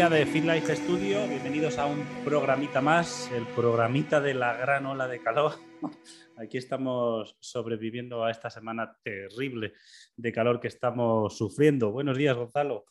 familia 0.00 0.18
de 0.18 0.32
Fit 0.32 0.44
Life 0.44 0.76
Studio, 0.76 1.28
bienvenidos 1.28 1.76
a 1.76 1.84
un 1.84 2.02
programita 2.24 2.80
más, 2.80 3.30
el 3.32 3.44
programita 3.48 4.18
de 4.18 4.32
la 4.32 4.56
gran 4.56 4.86
ola 4.86 5.06
de 5.06 5.20
calor. 5.20 5.52
Aquí 6.38 6.56
estamos 6.56 7.36
sobreviviendo 7.38 8.24
a 8.24 8.30
esta 8.30 8.48
semana 8.48 8.96
terrible 9.02 9.74
de 10.16 10.32
calor 10.32 10.58
que 10.58 10.68
estamos 10.68 11.36
sufriendo. 11.36 11.92
Buenos 11.92 12.16
días, 12.16 12.34
Gonzalo. 12.34 12.86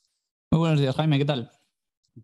Muy 0.51 0.59
buenos 0.59 0.79
días, 0.79 0.95
Jaime, 0.95 1.17
¿qué 1.17 1.25
tal? 1.25 1.49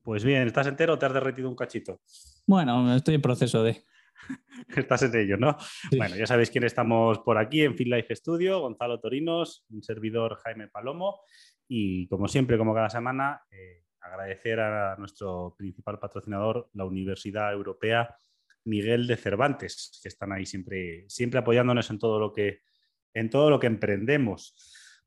Pues 0.03 0.23
bien, 0.23 0.45
¿estás 0.45 0.67
entero 0.67 0.93
o 0.93 0.99
te 0.99 1.07
has 1.07 1.13
derretido 1.13 1.49
un 1.49 1.55
cachito? 1.55 2.01
Bueno, 2.45 2.95
estoy 2.95 3.15
en 3.15 3.21
proceso 3.23 3.63
de. 3.63 3.83
Estás 4.75 5.01
en 5.01 5.15
ello, 5.15 5.37
¿no? 5.37 5.57
Bueno, 5.97 6.15
ya 6.15 6.27
sabéis 6.27 6.51
quién 6.51 6.63
estamos 6.63 7.19
por 7.19 7.39
aquí 7.39 7.63
en 7.63 7.75
Fit 7.75 7.87
Life 7.87 8.15
Studio, 8.15 8.59
Gonzalo 8.59 8.99
Torinos, 8.99 9.65
un 9.69 9.81
servidor 9.81 10.37
Jaime 10.43 10.67
Palomo 10.67 11.21
y 11.67 12.07
como 12.07 12.27
siempre, 12.27 12.57
como 12.57 12.75
cada 12.75 12.89
semana, 12.89 13.41
eh, 13.49 13.84
agradecer 14.05 14.59
a 14.59 14.95
nuestro 14.97 15.55
principal 15.57 15.99
patrocinador, 15.99 16.69
la 16.73 16.85
Universidad 16.85 17.51
Europea 17.51 18.15
Miguel 18.65 19.07
de 19.07 19.17
Cervantes, 19.17 19.99
que 20.01 20.09
están 20.09 20.31
ahí 20.31 20.45
siempre, 20.45 21.05
siempre 21.07 21.39
apoyándonos 21.39 21.89
en 21.89 21.99
todo 21.99 22.19
lo 22.19 22.33
que, 22.33 22.61
en 23.13 23.29
todo 23.29 23.49
lo 23.49 23.59
que 23.59 23.67
emprendemos. 23.67 24.55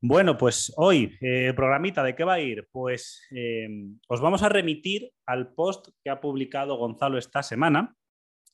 Bueno, 0.01 0.37
pues 0.37 0.71
hoy, 0.77 1.17
eh, 1.19 1.53
programita, 1.53 2.03
¿de 2.03 2.15
qué 2.15 2.23
va 2.23 2.35
a 2.35 2.39
ir? 2.39 2.67
Pues 2.71 3.21
eh, 3.31 3.67
os 4.07 4.21
vamos 4.21 4.43
a 4.43 4.49
remitir 4.49 5.11
al 5.25 5.53
post 5.53 5.89
que 6.03 6.09
ha 6.09 6.21
publicado 6.21 6.77
Gonzalo 6.77 7.17
esta 7.17 7.43
semana, 7.43 7.95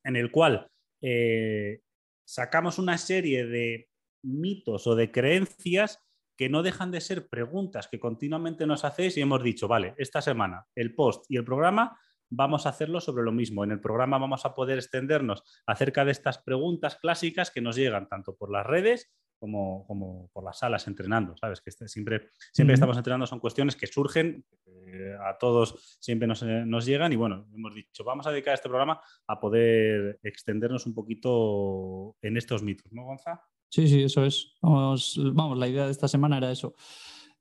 en 0.04 0.16
el 0.16 0.32
cual 0.32 0.72
eh, 1.02 1.82
sacamos 2.24 2.80
una 2.80 2.98
serie 2.98 3.46
de 3.46 3.90
mitos 4.24 4.88
o 4.88 4.96
de 4.96 5.12
creencias 5.12 6.05
que 6.38 6.50
no 6.50 6.64
dejan 6.64 6.91
de 6.91 7.02
ser 7.02 7.28
preguntas 7.28 7.88
que 7.88 8.00
continuamente 8.00 8.67
nos 8.67 8.86
hacéis 8.86 9.17
y 9.17 9.22
hemos 9.22 9.44
dicho, 9.44 9.67
vale, 9.67 9.94
esta 9.97 10.22
semana 10.22 10.66
el 10.75 10.94
post 10.94 11.25
y 11.30 11.38
el 11.38 11.45
programa 11.45 11.97
vamos 12.30 12.66
a 12.66 12.69
hacerlo 12.69 13.00
sobre 13.02 13.23
lo 13.23 13.31
mismo. 13.31 13.64
En 13.64 13.72
el 13.72 13.80
programa 13.80 14.17
vamos 14.17 14.45
a 14.45 14.53
poder 14.53 14.78
extendernos 14.78 15.44
acerca 15.66 16.06
de 16.06 16.11
estas 16.11 16.39
preguntas 16.39 16.97
clásicas 16.97 17.52
que 17.52 17.61
nos 17.61 17.75
llegan 17.75 18.08
tanto 18.08 18.36
por 18.36 18.52
las 18.52 18.66
redes 18.66 19.11
como, 19.38 19.86
como 19.86 20.30
por 20.33 20.44
las 20.44 20.59
salas 20.59 20.88
entrenando, 20.88 21.36
¿sabes? 21.38 21.61
Que 21.61 21.69
este, 21.69 21.88
siempre, 21.88 22.30
siempre 22.52 22.73
estamos 22.73 22.97
entrenando, 22.97 23.28
son 23.28 23.39
cuestiones 23.39 23.75
que 23.75 23.88
surgen, 23.88 24.44
eh, 24.88 25.16
a 25.23 25.38
todos 25.38 25.97
siempre 26.00 26.28
nos, 26.28 26.41
eh, 26.44 26.63
nos, 26.66 26.86
llegan 26.86 27.11
y 27.11 27.16
bueno, 27.16 27.47
hemos 27.53 27.75
dicho, 27.75 28.03
vamos 28.03 28.25
a 28.28 28.31
dedicar 28.31 28.53
este 28.53 28.69
programa 28.69 29.02
a 29.28 29.39
poder 29.39 30.19
extendernos 30.23 30.86
un 30.86 30.94
poquito 30.94 32.16
en 32.22 32.38
estos 32.38 32.63
mitos, 32.63 32.91
¿no, 32.91 33.03
Gonza? 33.03 33.41
Sí, 33.76 33.90
sí, 33.90 34.04
eso 34.04 34.23
es. 34.23 34.54
Vamos, 34.62 35.20
vamos 35.34 35.58
la 35.58 35.68
idea 35.68 35.84
de 35.84 35.92
esta 35.92 36.08
semana 36.08 36.38
era 36.38 36.50
eso. 36.50 36.76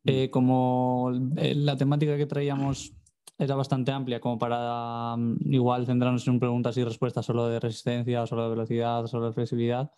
Mm. 0.02 0.10
Eh, 0.10 0.30
como 0.30 1.12
la 1.12 1.77
temática 1.77 2.16
que 2.16 2.27
traíamos 2.27 2.92
era 3.38 3.54
bastante 3.54 3.92
amplia, 3.92 4.18
como 4.18 4.36
para 4.36 5.14
mm, 5.16 5.52
igual 5.55 5.86
centrarnos 5.86 6.27
en 6.27 6.40
preguntas 6.40 6.77
y 6.77 6.82
respuestas 6.82 7.24
solo 7.24 7.46
de 7.46 7.60
resistencia, 7.60 8.27
solo 8.27 8.42
de 8.42 8.50
velocidad, 8.50 9.06
solo 9.06 9.27
de 9.27 9.32
flexibilidad. 9.32 9.92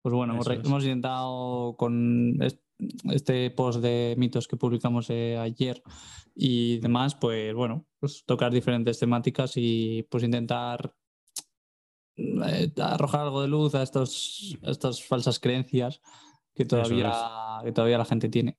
Pues 0.00 0.14
bueno, 0.14 0.34
hemos, 0.34 0.84
intentado 0.84 1.74
con 1.76 2.38
este 3.10 3.50
post 3.50 3.80
de 3.80 4.14
mitos 4.16 4.46
que 4.46 4.56
publicamos 4.56 5.10
eh, 5.10 5.38
ayer 5.38 5.82
y 6.36 6.78
demás, 6.78 7.16
pues 7.16 7.52
bueno, 7.52 7.84
pues 7.98 8.22
tocar 8.24 8.52
diferentes 8.52 9.00
temáticas 9.00 9.54
y 9.56 10.04
pues 10.08 10.22
intentar 10.22 10.94
eh, 12.46 12.72
arrojar 12.82 13.22
algo 13.22 13.42
de 13.42 13.48
luz 13.48 13.74
a, 13.74 13.82
estos, 13.82 14.58
estas 14.62 15.02
falsas 15.02 15.38
creencias 15.38 16.00
que 16.54 16.64
todavía, 16.64 17.12
que 17.64 17.72
todavía 17.72 17.98
la 17.98 18.04
gente 18.04 18.28
tiene. 18.28 18.58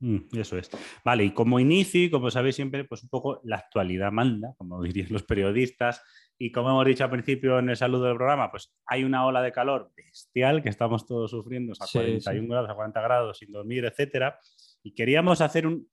Mm, 0.00 0.18
eso 0.32 0.58
es. 0.58 0.70
Vale, 1.04 1.24
y 1.24 1.30
como 1.32 1.60
inicio, 1.60 2.10
como 2.10 2.30
sabéis 2.30 2.56
siempre, 2.56 2.84
pues 2.84 3.02
un 3.02 3.08
poco 3.08 3.40
la 3.44 3.56
actualidad 3.56 4.12
manda, 4.12 4.54
como 4.58 4.82
dirían 4.82 5.08
los 5.10 5.22
periodistas, 5.22 6.02
y 6.36 6.50
como 6.50 6.70
hemos 6.70 6.84
dicho 6.86 7.04
al 7.04 7.10
principio 7.10 7.58
en 7.58 7.70
el 7.70 7.76
saludo 7.76 8.04
del 8.04 8.16
programa, 8.16 8.50
pues 8.50 8.74
hay 8.86 9.04
una 9.04 9.24
ola 9.24 9.40
de 9.40 9.52
calor 9.52 9.92
bestial 9.96 10.62
que 10.62 10.68
estamos 10.68 11.06
todos 11.06 11.30
sufriendo 11.30 11.72
a 11.78 11.86
41 11.90 12.48
grados, 12.48 12.70
a 12.70 12.74
40 12.74 13.00
grados, 13.00 13.38
sin 13.38 13.52
dormir, 13.52 13.84
etcétera. 13.84 14.38
Y 14.82 14.94
queríamos 14.94 15.40
hacer 15.40 15.66
un, 15.66 15.88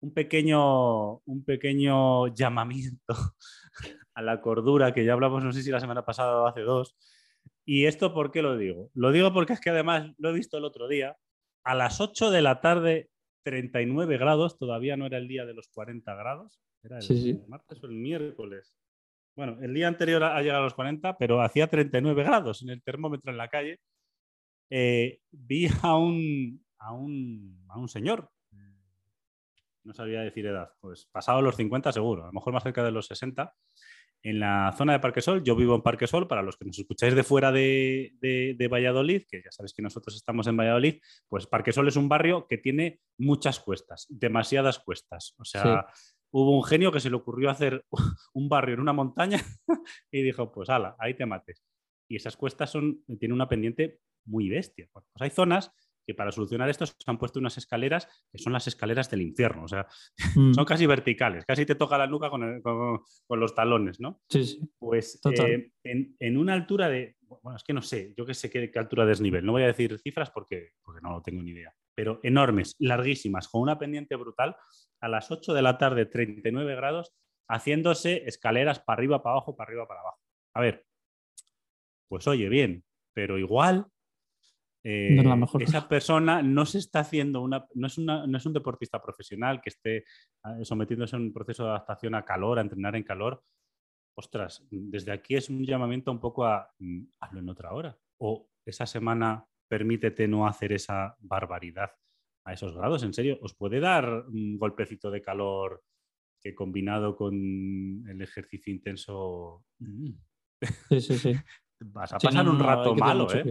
un, 0.00 0.14
pequeño, 0.14 1.16
un 1.18 1.44
pequeño 1.44 2.28
llamamiento 2.28 3.14
a 4.14 4.22
la 4.22 4.40
cordura, 4.40 4.92
que 4.92 5.04
ya 5.04 5.12
hablamos, 5.12 5.44
no 5.44 5.52
sé 5.52 5.62
si 5.62 5.70
la 5.70 5.80
semana 5.80 6.04
pasada 6.04 6.40
o 6.40 6.46
hace 6.46 6.62
dos. 6.62 6.96
¿Y 7.64 7.86
esto 7.86 8.12
por 8.12 8.30
qué 8.30 8.42
lo 8.42 8.56
digo? 8.56 8.90
Lo 8.94 9.12
digo 9.12 9.32
porque 9.32 9.52
es 9.52 9.60
que 9.60 9.70
además 9.70 10.12
lo 10.18 10.30
he 10.30 10.32
visto 10.32 10.58
el 10.58 10.64
otro 10.64 10.88
día. 10.88 11.16
A 11.64 11.74
las 11.74 12.00
8 12.00 12.30
de 12.30 12.42
la 12.42 12.60
tarde, 12.60 13.10
39 13.44 14.18
grados, 14.18 14.58
todavía 14.58 14.96
no 14.96 15.06
era 15.06 15.18
el 15.18 15.28
día 15.28 15.44
de 15.44 15.54
los 15.54 15.68
40 15.68 16.14
grados, 16.14 16.60
era 16.82 16.98
el 16.98 17.44
martes 17.48 17.82
o 17.82 17.86
el 17.86 17.92
miércoles. 17.92 18.76
Bueno, 19.36 19.58
el 19.62 19.72
día 19.72 19.88
anterior 19.88 20.22
ha 20.24 20.40
llegado 20.42 20.60
a 20.60 20.64
los 20.64 20.74
40, 20.74 21.16
pero 21.18 21.40
hacía 21.42 21.68
39 21.68 22.22
grados 22.24 22.62
en 22.62 22.70
el 22.70 22.82
termómetro 22.82 23.30
en 23.30 23.38
la 23.38 23.48
calle. 23.48 23.80
Eh, 24.70 25.20
vi 25.30 25.68
a 25.82 25.96
un, 25.96 26.64
a 26.78 26.92
un, 26.92 27.64
a 27.68 27.78
un 27.78 27.88
señor, 27.88 28.30
no 29.84 29.94
sabía 29.94 30.20
decir 30.20 30.46
edad, 30.46 30.70
pues 30.80 31.06
pasado 31.06 31.42
los 31.42 31.56
50 31.56 31.92
seguro, 31.92 32.24
a 32.24 32.26
lo 32.26 32.32
mejor 32.32 32.52
más 32.52 32.62
cerca 32.62 32.84
de 32.84 32.90
los 32.90 33.06
60, 33.06 33.54
en 34.22 34.40
la 34.40 34.74
zona 34.76 34.92
de 34.92 35.00
Parquesol. 35.00 35.42
Yo 35.42 35.56
vivo 35.56 35.74
en 35.74 35.82
Parquesol, 35.82 36.28
para 36.28 36.42
los 36.42 36.56
que 36.56 36.64
nos 36.64 36.78
escucháis 36.78 37.14
de 37.14 37.22
fuera 37.22 37.52
de, 37.52 38.12
de, 38.20 38.68
Valladolid, 38.68 39.22
que 39.28 39.42
ya 39.42 39.50
sabéis 39.50 39.72
que 39.72 39.82
nosotros 39.82 40.16
estamos 40.16 40.46
en 40.46 40.56
Valladolid, 40.56 41.00
pues 41.28 41.46
Parquesol 41.46 41.88
es 41.88 41.96
un 41.96 42.08
barrio 42.08 42.46
que 42.48 42.58
tiene 42.58 43.00
muchas 43.18 43.60
cuestas, 43.60 44.06
demasiadas 44.08 44.78
cuestas. 44.78 45.34
O 45.38 45.44
sea, 45.44 45.86
hubo 46.30 46.56
un 46.56 46.64
genio 46.64 46.92
que 46.92 47.00
se 47.00 47.10
le 47.10 47.16
ocurrió 47.16 47.50
hacer 47.50 47.84
un 48.34 48.48
barrio 48.48 48.74
en 48.74 48.80
una 48.80 48.92
montaña 48.92 49.40
y 50.10 50.22
dijo, 50.22 50.52
pues 50.52 50.68
ala, 50.68 50.96
ahí 50.98 51.14
te 51.14 51.26
mates. 51.26 51.62
Y 52.08 52.16
esas 52.16 52.36
cuestas 52.36 52.70
son, 52.70 53.04
tienen 53.18 53.32
una 53.32 53.48
pendiente 53.48 54.00
muy 54.26 54.48
bestia. 54.48 54.88
pues 54.92 55.04
hay 55.20 55.30
zonas 55.30 55.72
que 56.10 56.14
para 56.16 56.32
solucionar 56.32 56.68
esto 56.68 56.86
se 56.86 56.94
han 57.06 57.18
puesto 57.18 57.38
unas 57.38 57.56
escaleras 57.56 58.08
que 58.32 58.38
son 58.38 58.52
las 58.52 58.66
escaleras 58.66 59.08
del 59.08 59.22
infierno, 59.22 59.62
o 59.62 59.68
sea, 59.68 59.86
mm. 60.34 60.54
son 60.54 60.64
casi 60.64 60.84
verticales, 60.84 61.44
casi 61.44 61.64
te 61.64 61.76
toca 61.76 61.96
la 61.96 62.08
nuca 62.08 62.30
con, 62.30 62.60
con, 62.60 63.40
los 63.40 63.54
talones, 63.54 64.00
¿no? 64.00 64.20
Sí, 64.28 64.44
sí. 64.44 64.60
Pues 64.76 65.20
eh, 65.24 65.70
en, 65.84 66.16
en, 66.18 66.36
una 66.36 66.54
altura 66.54 66.88
de, 66.88 67.16
bueno, 67.42 67.56
es 67.56 67.62
que 67.62 67.72
no 67.72 67.80
sé, 67.80 68.12
yo 68.16 68.26
que 68.26 68.34
sé 68.34 68.50
qué, 68.50 68.72
altura 68.74 69.04
de 69.04 69.10
desnivel, 69.10 69.46
no 69.46 69.52
voy 69.52 69.62
a 69.62 69.68
decir 69.68 69.96
cifras 70.00 70.32
porque, 70.32 70.72
porque 70.82 71.00
no 71.00 71.22
tengo 71.22 71.42
ni 71.42 71.52
idea, 71.52 71.72
pero 71.94 72.18
enormes, 72.24 72.74
larguísimas, 72.80 73.46
con 73.46 73.62
una 73.62 73.78
pendiente 73.78 74.16
brutal, 74.16 74.56
a 75.00 75.08
las 75.08 75.30
8 75.30 75.54
de 75.54 75.62
la 75.62 75.78
tarde, 75.78 76.06
39 76.06 76.74
grados, 76.74 77.14
haciéndose 77.48 78.24
escaleras 78.26 78.80
para 78.80 78.98
arriba, 78.98 79.22
para 79.22 79.34
abajo, 79.34 79.54
para 79.54 79.68
arriba, 79.68 79.86
para 79.86 80.00
abajo. 80.00 80.18
A 80.54 80.60
ver, 80.60 80.84
pues 82.08 82.26
oye, 82.26 82.48
bien, 82.48 82.82
pero 83.14 83.38
igual 83.38 83.86
eh, 84.82 85.22
esa 85.60 85.88
persona 85.88 86.42
no 86.42 86.64
se 86.64 86.78
está 86.78 87.00
haciendo 87.00 87.42
una 87.42 87.66
no, 87.74 87.86
es 87.86 87.98
no 87.98 88.36
es 88.36 88.46
un 88.46 88.52
deportista 88.52 89.02
profesional 89.02 89.60
que 89.60 89.68
esté 89.68 90.04
ah, 90.42 90.56
sometiéndose 90.62 91.16
a 91.16 91.18
un 91.18 91.32
proceso 91.32 91.64
de 91.64 91.70
adaptación 91.70 92.14
a 92.14 92.24
calor, 92.24 92.58
a 92.58 92.62
entrenar 92.62 92.96
en 92.96 93.02
calor. 93.02 93.42
Ostras, 94.16 94.66
desde 94.70 95.12
aquí 95.12 95.36
es 95.36 95.50
un 95.50 95.64
llamamiento 95.64 96.10
un 96.10 96.20
poco 96.20 96.44
a 96.46 96.72
mm, 96.78 97.02
hazlo 97.20 97.40
en 97.40 97.48
otra 97.48 97.72
hora. 97.72 97.98
O 98.18 98.48
esa 98.64 98.86
semana 98.86 99.44
permítete 99.68 100.26
no 100.26 100.46
hacer 100.46 100.72
esa 100.72 101.16
barbaridad 101.20 101.90
a 102.44 102.52
esos 102.52 102.74
grados. 102.74 103.02
En 103.02 103.12
serio, 103.12 103.38
os 103.42 103.54
puede 103.54 103.80
dar 103.80 104.24
un 104.28 104.58
golpecito 104.58 105.10
de 105.10 105.22
calor 105.22 105.82
que 106.40 106.54
combinado 106.54 107.16
con 107.16 107.34
el 108.08 108.22
ejercicio 108.22 108.72
intenso. 108.72 109.64
Sí, 110.88 111.00
sí, 111.00 111.18
sí. 111.18 111.32
vas 111.92 112.12
a 112.12 112.18
pasar 112.18 112.48
un 112.48 112.58
rato 112.58 112.94
malo, 112.94 113.26
¿eh? 113.32 113.44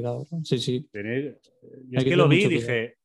Sí, 0.43 0.57
sí. 0.57 0.89
es 0.91 2.03
que, 2.03 2.15
lo 2.15 2.27
vi 2.27 2.45
y 2.45 2.49
dije, 2.49 2.97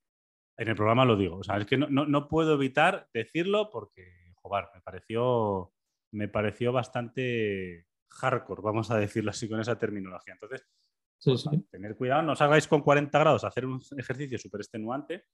en 0.57 0.69
el 0.69 0.77
programa 0.77 1.05
lo 1.05 1.17
digo, 1.17 1.39
o 1.39 1.43
sea, 1.43 1.59
es 1.59 1.67
que 1.67 1.77
no, 1.77 2.29
puedo 2.29 2.55
evitar 2.55 3.09
decirlo 3.13 3.71
porque, 3.71 4.33
joder, 4.37 4.67
me 4.75 4.81
pareció, 4.81 5.73
me 6.13 6.29
pareció 6.29 6.73
bastante 6.73 7.87
hardcore, 8.09 8.63
vamos 8.63 8.91
a 8.91 8.99
decirlo 8.99 9.31
así 9.31 9.49
con 9.49 9.61
esa 9.61 9.79
terminología. 9.79 10.35
Entonces, 10.35 10.67
pues, 11.23 11.47
tener 11.71 11.97
cuidado, 11.97 12.23
no 12.23 12.33
os 12.33 12.41
hagáis 12.41 12.69
con 12.69 12.83
40 12.83 13.19
grados 13.19 13.45
hacer 13.45 13.67
un 13.67 13.81
ejercicio 13.97 14.39
súper 14.39 14.61
extenuante 14.61 15.25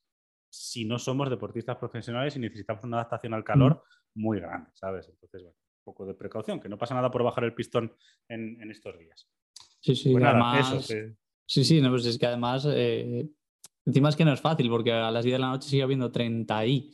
si 0.48 0.84
no 0.84 0.98
somos 0.98 1.30
deportistas 1.30 1.76
profesionales 1.76 2.34
y 2.36 2.40
necesitamos 2.40 2.82
una 2.84 2.98
adaptación 2.98 3.34
al 3.34 3.44
calor 3.44 3.84
mm. 4.14 4.20
muy 4.20 4.40
grande, 4.40 4.70
¿sabes? 4.74 5.08
Entonces, 5.08 5.42
bueno, 5.42 5.56
un 5.56 5.84
poco 5.84 6.06
de 6.06 6.14
precaución, 6.14 6.60
que 6.60 6.68
no 6.68 6.76
pasa 6.76 6.94
nada 6.94 7.10
por 7.10 7.22
bajar 7.22 7.44
el 7.44 7.54
pistón 7.54 7.94
en 8.28 8.70
estos 8.70 8.98
días. 8.98 9.28
Sí, 9.80 9.96
sí, 9.96 10.12
pues 10.12 10.24
además, 10.24 10.86
sí. 11.46 11.64
sí, 11.64 11.80
no, 11.80 11.90
pues 11.90 12.06
es 12.06 12.18
que 12.18 12.26
además, 12.26 12.66
eh, 12.70 13.26
encima 13.86 14.10
es 14.10 14.16
que 14.16 14.24
no 14.24 14.32
es 14.32 14.40
fácil, 14.40 14.68
porque 14.68 14.92
a 14.92 15.10
las 15.10 15.24
10 15.24 15.34
de 15.34 15.38
la 15.38 15.48
noche 15.48 15.68
sigue 15.68 15.82
habiendo 15.82 16.12
30 16.12 16.66
y. 16.66 16.90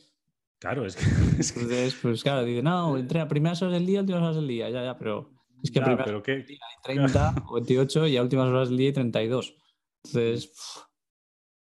Claro, 0.59 0.85
es 0.85 0.95
que. 0.95 1.03
Entonces, 1.05 1.95
pues 2.01 2.23
claro, 2.23 2.45
dice, 2.45 2.63
no, 2.63 2.97
entre 2.97 3.19
a 3.19 3.27
primeras 3.27 3.61
horas 3.61 3.73
del 3.73 3.85
día, 3.85 3.99
últimas 3.99 4.21
horas 4.21 4.35
del 4.37 4.47
día, 4.47 4.69
ya, 4.69 4.83
ya, 4.83 4.97
pero 4.97 5.31
es 5.61 5.71
que 5.71 5.81
primeras 5.81 6.07
horas 6.07 6.23
del 6.23 6.45
día 6.45 6.59
hay 6.67 6.95
30 6.95 7.35
o 7.47 7.53
28 7.55 8.07
y 8.07 8.17
a 8.17 8.21
últimas 8.21 8.47
horas 8.47 8.69
del 8.69 8.77
día 8.77 8.87
hay 8.87 8.93
32. 8.93 9.55
Entonces, 10.05 10.53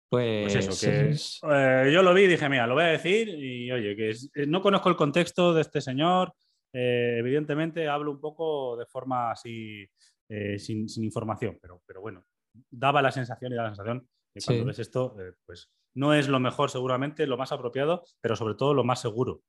pues, 0.09 0.53
pues, 0.53 0.67
eso, 0.67 0.87
que 0.87 1.11
eh, 1.53 1.91
yo 1.93 2.01
lo 2.01 2.13
vi 2.15 2.23
y 2.23 2.27
dije, 2.27 2.49
mira, 2.49 2.65
lo 2.65 2.73
voy 2.73 2.83
a 2.83 2.87
decir 2.87 3.29
y 3.29 3.71
oye, 3.71 3.95
que 3.95 4.15
no 4.47 4.59
conozco 4.59 4.89
el 4.89 4.95
contexto 4.95 5.53
de 5.53 5.61
este 5.61 5.81
señor, 5.81 6.33
eh, 6.73 7.17
evidentemente 7.19 7.87
hablo 7.87 8.11
un 8.11 8.19
poco 8.19 8.75
de 8.75 8.87
forma 8.87 9.31
así, 9.31 9.85
eh, 10.29 10.59
sin, 10.59 10.87
información, 11.03 11.57
pero, 11.61 11.81
pero 11.85 12.01
bueno, 12.01 12.23
daba 12.69 13.01
la 13.01 13.11
sensación 13.11 13.51
y 13.51 13.55
da 13.55 13.63
la 13.63 13.69
sensación 13.69 14.07
que 14.33 14.41
cuando 14.45 14.65
ves 14.65 14.79
esto, 14.79 15.15
eh, 15.19 15.33
pues 15.45 15.71
no 15.95 16.13
es 16.13 16.27
lo 16.27 16.39
mejor 16.39 16.69
seguramente, 16.69 17.25
lo 17.25 17.37
más 17.37 17.51
apropiado, 17.51 18.03
pero 18.21 18.35
sobre 18.35 18.53
todo 18.53 18.73
lo 18.73 18.83
más 18.83 19.01
seguro. 19.01 19.41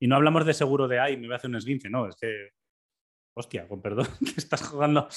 y 0.00 0.08
no 0.08 0.16
hablamos 0.16 0.46
de 0.46 0.54
seguro 0.54 0.88
de, 0.88 0.98
ay, 0.98 1.16
me 1.16 1.26
voy 1.26 1.34
a 1.34 1.36
hacer 1.36 1.50
un 1.50 1.56
esguince, 1.56 1.90
no, 1.90 2.08
es 2.08 2.16
que 2.16 2.48
hostia, 3.36 3.68
con 3.68 3.82
perdón, 3.82 4.06
que 4.20 4.34
estás 4.40 4.66
jugando 4.66 5.08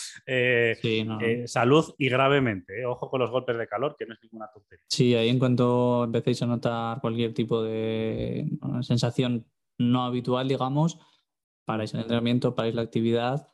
salud 1.46 1.94
y 1.98 2.10
gravemente. 2.10 2.86
Ojo 2.86 3.10
con 3.10 3.22
los 3.22 3.32
golpes 3.32 3.58
de 3.58 3.68
calor, 3.68 3.96
que 3.98 4.06
no 4.06 4.14
es 4.14 4.20
ninguna 4.24 4.50
tontería. 4.52 4.86
Sí, 4.90 5.16
ahí 5.16 5.30
en 5.30 5.40
cuanto 5.40 6.04
empecéis 6.04 6.42
a 6.42 6.48
notar 6.48 7.00
cualquier 7.00 7.34
tipo 7.34 7.64
de 7.64 8.50
sensación 8.82 9.46
no 9.80 10.04
habitual, 10.06 10.48
digamos, 10.48 11.00
paráis 11.66 11.94
el 11.94 12.02
entrenamiento, 12.02 12.56
paráis 12.56 12.76
la 12.76 12.82
actividad 12.82 13.48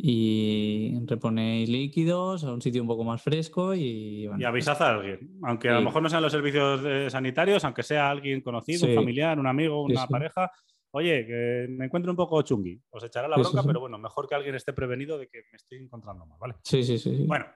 y 0.00 0.96
reponéis 1.06 1.68
líquidos 1.68 2.44
a 2.44 2.52
un 2.52 2.62
sitio 2.62 2.80
un 2.80 2.86
poco 2.86 3.02
más 3.02 3.20
fresco 3.20 3.74
y... 3.74 4.28
y 4.38 4.44
avisad 4.44 4.80
a 4.80 4.90
alguien, 4.90 5.38
aunque 5.42 5.68
a 5.68 5.74
lo 5.74 5.82
mejor 5.82 6.02
no 6.02 6.08
sean 6.08 6.22
los 6.22 6.30
servicios 6.30 7.12
sanitarios, 7.12 7.64
aunque 7.64 7.82
sea 7.82 8.08
alguien 8.08 8.40
conocido, 8.40 8.86
un 8.86 8.94
familiar, 8.94 9.40
un 9.40 9.48
amigo, 9.48 9.82
una 9.82 10.06
pareja, 10.06 10.52
oye, 10.92 11.26
que 11.26 11.66
me 11.70 11.86
encuentro 11.86 12.12
un 12.12 12.16
poco 12.16 12.40
chungui, 12.42 12.80
os 12.90 13.02
echará 13.02 13.26
la 13.26 13.38
bronca, 13.38 13.64
pero 13.64 13.80
bueno, 13.80 13.98
mejor 13.98 14.28
que 14.28 14.36
alguien 14.36 14.54
esté 14.54 14.72
prevenido 14.72 15.18
de 15.18 15.26
que 15.28 15.38
me 15.50 15.56
estoy 15.56 15.78
encontrando 15.78 16.24
mal, 16.26 16.38
¿vale? 16.38 16.54
Sí, 16.62 16.84
sí, 16.84 16.96
sí. 16.96 17.24
Bueno, 17.26 17.46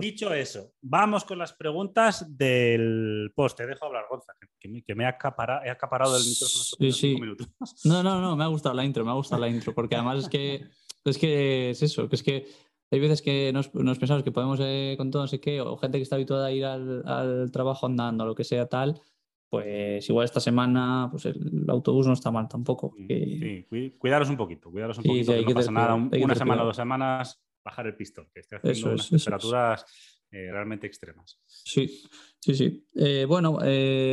Dicho 0.00 0.34
eso, 0.34 0.72
vamos 0.82 1.24
con 1.24 1.38
las 1.38 1.52
preguntas 1.52 2.26
del 2.36 3.32
post. 3.36 3.56
Te 3.56 3.68
dejo 3.68 3.86
hablar, 3.86 4.06
Gonza, 4.10 4.32
que 4.58 4.68
me, 4.96 5.04
he, 5.04 5.06
acaparado, 5.06 5.64
he 5.64 5.70
acaparado 5.70 6.16
el 6.16 6.24
micrófono 6.24 6.64
sí, 6.64 6.90
sí. 6.90 7.14
minutos. 7.14 7.48
No, 7.84 8.02
no, 8.02 8.20
no, 8.20 8.34
me 8.34 8.42
ha 8.42 8.48
gustado 8.48 8.74
la 8.74 8.84
intro, 8.84 9.04
me 9.04 9.12
ha 9.12 9.14
gustado 9.14 9.40
la 9.40 9.48
intro, 9.48 9.72
porque 9.72 9.94
además 9.94 10.24
es 10.24 10.28
que 10.28 10.64
es, 11.04 11.18
que 11.18 11.70
es 11.70 11.82
eso, 11.82 12.08
que 12.08 12.16
es 12.16 12.22
que 12.22 12.46
hay 12.90 12.98
veces 12.98 13.22
que 13.22 13.52
nos, 13.52 13.68
pensamos 13.68 14.24
que 14.24 14.32
podemos 14.32 14.58
eh, 14.60 14.94
con 14.96 15.10
todo 15.10 15.22
no 15.22 15.28
sé 15.28 15.40
qué, 15.40 15.60
o 15.60 15.76
gente 15.76 15.98
que 15.98 16.02
está 16.02 16.16
habituada 16.16 16.46
a 16.46 16.52
ir 16.52 16.64
al, 16.64 17.50
trabajo 17.52 17.86
andando, 17.86 18.26
lo 18.26 18.34
que 18.34 18.44
sea 18.44 18.66
tal, 18.66 19.00
pues 19.48 20.08
igual 20.08 20.24
esta 20.24 20.40
semana 20.40 21.08
pues 21.10 21.26
el 21.26 21.64
autobús 21.68 22.06
no 22.06 22.12
está 22.12 22.30
mal 22.30 22.48
tampoco. 22.48 22.94
Sí, 22.96 23.66
cuidaros 23.98 24.28
un 24.28 24.36
poquito, 24.36 24.70
cuidaros 24.70 24.98
un 24.98 25.04
poquito, 25.04 25.32
que 25.32 25.42
no 25.42 25.54
pasa 25.54 25.70
nada, 25.70 25.94
una 25.94 26.34
semana, 26.34 26.64
dos 26.64 26.76
semanas 26.76 27.40
bajar 27.64 27.86
el 27.86 27.94
pistón, 27.94 28.28
que 28.32 28.40
esté 28.40 28.56
haciendo 28.56 28.92
unas 28.92 29.08
temperaturas 29.08 29.84
eh, 30.32 30.48
realmente 30.50 30.86
extremas. 30.86 31.38
Sí, 31.46 32.02
sí, 32.40 32.54
sí. 32.54 32.88
Eh, 32.94 33.24
bueno, 33.28 33.58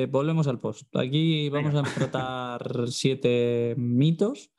volvemos 0.10 0.48
al 0.48 0.60
post. 0.60 0.96
Aquí 0.96 1.50
vamos 1.50 1.74
a 1.74 1.84
tratar 1.84 2.62
siete 2.90 3.74
mitos 3.78 4.52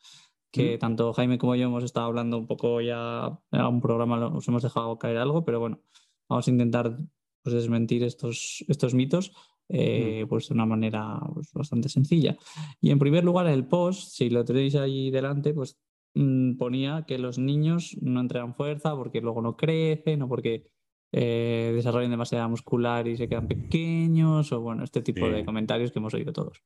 que 0.51 0.79
tanto 0.79 1.13
Jaime 1.13 1.39
como 1.39 1.55
yo 1.55 1.67
hemos 1.67 1.85
estado 1.85 2.07
hablando 2.07 2.39
un 2.39 2.47
poco 2.47 2.81
ya 2.81 3.39
en 3.53 3.61
un 3.63 3.81
programa, 3.81 4.19
nos 4.19 4.49
hemos 4.49 4.63
dejado 4.63 4.99
caer 4.99 5.19
algo, 5.19 5.45
pero 5.45 5.61
bueno, 5.61 5.81
vamos 6.29 6.49
a 6.49 6.51
intentar 6.51 6.99
pues, 7.43 7.55
desmentir 7.55 8.03
estos, 8.03 8.65
estos 8.69 8.95
mitos. 8.95 9.33
pues 9.69 10.49
de 10.49 10.55
una 10.55 10.67
manera 10.67 11.21
pues, 11.35 11.53
bastante 11.53 11.89
sencilla. 11.89 12.37
Y 12.81 12.91
en 12.91 12.99
primer 12.99 13.25
lugar, 13.25 13.47
el 13.47 13.67
post, 13.67 14.11
si 14.13 14.31
lo 14.31 14.45
tenéis 14.45 14.75
ahí 14.77 15.11
delante, 15.11 15.53
pues 15.53 15.79
Mm, 16.15 16.57
ponía 16.57 17.05
que 17.07 17.17
los 17.17 17.39
niños 17.39 17.97
no 18.01 18.21
entregan 18.21 18.55
fuerza 18.55 18.97
porque 18.97 19.21
luego 19.21 19.41
no 19.43 19.57
crecen 19.57 20.23
o 20.23 20.29
porque 20.29 20.65
eh, 21.13 21.73
desarrollan 21.75 22.11
demasiada 22.11 22.49
muscular 22.49 23.07
y 23.07 23.17
se 23.17 23.29
quedan 23.29 23.47
pequeños 23.47 24.51
o 24.53 24.61
bueno, 24.61 24.83
este 24.83 25.01
tipo 25.01 25.29
de 25.29 25.45
comentarios 25.45 25.93
que 25.93 25.99
hemos 26.01 26.15
oído 26.15 26.33
todos. 26.33 26.63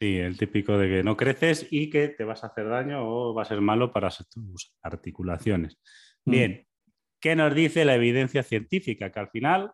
Sí, 0.00 0.16
el 0.16 0.38
típico 0.38 0.78
de 0.78 0.88
que 0.88 1.02
no 1.02 1.16
creces 1.16 1.66
y 1.70 1.90
que 1.90 2.08
te 2.08 2.22
vas 2.22 2.44
a 2.44 2.48
hacer 2.48 2.68
daño 2.68 3.00
o 3.02 3.34
va 3.34 3.42
a 3.42 3.46
ser 3.46 3.60
malo 3.60 3.92
para 3.92 4.10
tus 4.10 4.72
articulaciones. 4.80 5.78
Mm. 6.24 6.30
Bien, 6.30 6.66
¿qué 7.20 7.34
nos 7.34 7.52
dice 7.52 7.84
la 7.84 7.96
evidencia 7.96 8.44
científica? 8.44 9.10
Que 9.10 9.18
al 9.18 9.28
final 9.28 9.72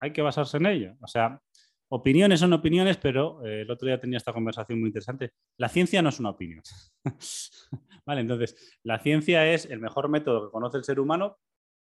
hay 0.00 0.12
que 0.12 0.22
basarse 0.22 0.58
en 0.58 0.66
ella. 0.66 0.96
O 1.00 1.08
sea, 1.08 1.40
opiniones 1.88 2.38
son 2.38 2.52
opiniones, 2.52 2.98
pero 2.98 3.44
eh, 3.44 3.62
el 3.62 3.70
otro 3.70 3.86
día 3.86 3.98
tenía 3.98 4.18
esta 4.18 4.32
conversación 4.32 4.78
muy 4.78 4.88
interesante. 4.88 5.32
La 5.58 5.68
ciencia 5.68 6.02
no 6.02 6.10
es 6.10 6.20
una 6.20 6.30
opinión. 6.30 6.62
vale, 8.06 8.20
entonces, 8.20 8.78
la 8.84 9.00
ciencia 9.00 9.52
es 9.52 9.66
el 9.66 9.80
mejor 9.80 10.08
método 10.08 10.46
que 10.46 10.52
conoce 10.52 10.78
el 10.78 10.84
ser 10.84 11.00
humano 11.00 11.38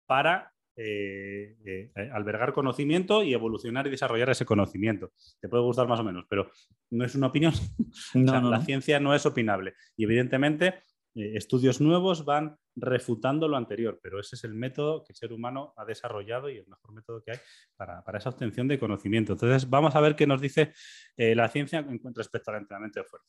para 0.06 0.54
eh, 0.76 1.58
eh, 1.66 1.92
albergar 2.14 2.54
conocimiento 2.54 3.24
y 3.24 3.34
evolucionar 3.34 3.88
y 3.88 3.92
desarrollar 3.92 4.30
ese 4.30 4.46
conocimiento. 4.46 5.12
Te 5.40 5.50
puede 5.50 5.64
gustar 5.64 5.88
más 5.88 6.00
o 6.00 6.04
menos, 6.04 6.26
pero 6.30 6.50
no 6.92 7.06
es 7.06 7.16
una 7.16 7.28
opinión. 7.28 7.54
la 8.14 8.62
ciencia 8.62 9.00
no 9.00 9.14
es 9.14 9.26
opinable. 9.26 9.74
Y 9.96 10.06
evidentemente 10.06 10.84
eh, 11.14 11.34
estudios 11.36 11.82
nuevos 11.82 12.24
van 12.24 12.58
refutando 12.76 13.50
lo 13.50 13.58
anterior, 13.58 14.00
pero 14.02 14.20
ese 14.20 14.38
es 14.38 14.46
el 14.46 14.54
método 14.54 15.04
que 15.04 15.12
el 15.12 15.18
ser 15.18 15.34
humano 15.34 15.74
ha 15.76 15.84
desarrollado 15.84 16.50
y 16.50 16.58
el 16.58 16.68
mejor 16.68 16.94
método 16.94 17.22
que 17.22 17.32
hay 17.32 17.38
para, 17.76 18.02
esa 18.18 18.30
obtención 18.30 18.68
de 18.70 18.80
conocimiento. 18.80 19.34
Entonces, 19.34 19.70
vamos 19.70 19.96
a 19.96 20.00
ver 20.00 20.16
qué 20.16 20.26
nos 20.26 20.40
dice 20.40 20.74
eh, 21.18 21.36
la 21.36 21.50
ciencia 21.50 21.86
respecto 22.16 22.52
al 22.52 22.58
entrenamiento 22.58 23.02
de 23.02 23.06
fuerza. 23.06 23.28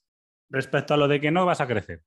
Respecto 0.49 0.94
a 0.94 0.97
lo 0.97 1.09
de 1.09 1.21
que 1.21 1.33
no 1.33 1.44
vas 1.44 1.61
a 1.61 1.67
crecer. 1.67 2.03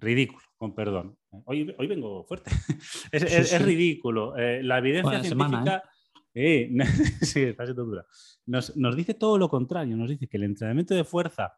Ridículo, 0.00 0.42
con 0.56 0.74
perdón. 0.74 1.16
Hoy, 1.44 1.74
hoy 1.78 1.86
vengo 1.86 2.24
fuerte. 2.24 2.50
es, 3.12 3.62
ridículo. 3.62 4.36
Eh, 4.36 4.62
la 4.62 4.78
evidencia 4.78 5.22
científica... 5.22 5.82
sí, 6.34 7.42
está 7.42 7.64
siendo 7.64 7.84
dura. 7.84 8.06
Nos, 8.46 8.76
nos 8.76 8.96
dice 8.96 9.14
todo 9.14 9.36
lo 9.36 9.48
contrario. 9.48 9.96
Nos 9.96 10.08
dice 10.08 10.28
que 10.28 10.36
el 10.36 10.44
entrenamiento 10.44 10.94
de 10.94 11.04
fuerza, 11.04 11.52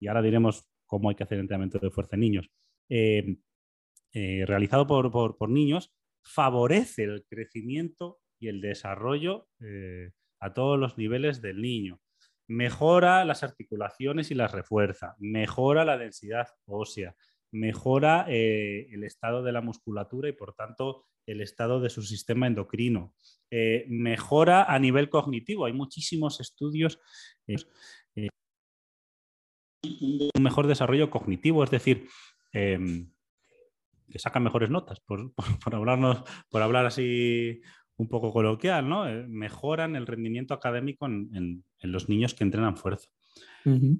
y 0.00 0.08
ahora 0.08 0.22
diremos 0.22 0.68
cómo 0.88 1.08
hay 1.08 1.14
que 1.14 1.22
hacer 1.22 1.38
entrenamiento 1.38 1.78
de 1.78 1.90
fuerza 1.90 2.16
en 2.16 2.20
niños, 2.20 2.50
eh, 2.88 3.36
eh, 4.12 4.44
realizado 4.46 4.86
por, 4.86 5.50
niños, 5.50 5.94
favorece 6.24 7.04
el 7.04 7.24
crecimiento 7.28 8.18
y 8.40 8.48
el 8.48 8.60
desarrollo 8.60 9.48
eh, 9.60 10.12
a 10.40 10.54
todos 10.54 10.78
los 10.78 10.96
niveles 10.98 11.40
del 11.42 11.60
niño. 11.60 12.00
Mejora 12.48 13.24
las 13.26 13.42
articulaciones 13.42 14.30
y 14.30 14.34
las 14.34 14.52
refuerza, 14.52 15.14
mejora 15.18 15.84
la 15.84 15.98
densidad 15.98 16.48
ósea, 16.64 17.14
mejora 17.50 18.26
el 18.28 19.04
estado 19.04 19.42
de 19.42 19.52
la 19.52 19.60
musculatura 19.60 20.28
y 20.28 20.32
por 20.32 20.54
tanto 20.54 21.04
el 21.26 21.40
estado 21.40 21.80
de 21.80 21.90
su 21.90 22.02
sistema 22.02 22.46
endocrino, 22.46 23.14
mejora 23.88 24.64
a 24.64 24.78
nivel 24.78 25.10
cognitivo. 25.10 25.66
Hay 25.66 25.72
muchísimos 25.72 26.40
estudios 26.40 26.98
un 29.82 30.42
mejor 30.42 30.66
desarrollo 30.66 31.10
cognitivo, 31.10 31.64
es 31.64 31.70
decir, 31.70 32.08
em, 32.52 33.10
que 34.10 34.18
sacan 34.18 34.42
mejores 34.42 34.70
notas, 34.70 35.00
por, 35.06 35.32
hablarnos, 35.74 36.22
por 36.50 36.62
hablar 36.62 36.86
así 36.86 37.60
un 37.96 38.08
poco 38.08 38.32
coloquial, 38.32 38.88
¿no? 38.88 39.08
Eh, 39.08 39.26
mejoran 39.28 39.96
el 39.96 40.06
rendimiento 40.06 40.54
académico 40.54 41.06
en, 41.06 41.64
los 41.82 42.08
niños 42.08 42.34
que 42.34 42.44
entrenan 42.44 42.76
fuerza. 42.76 43.08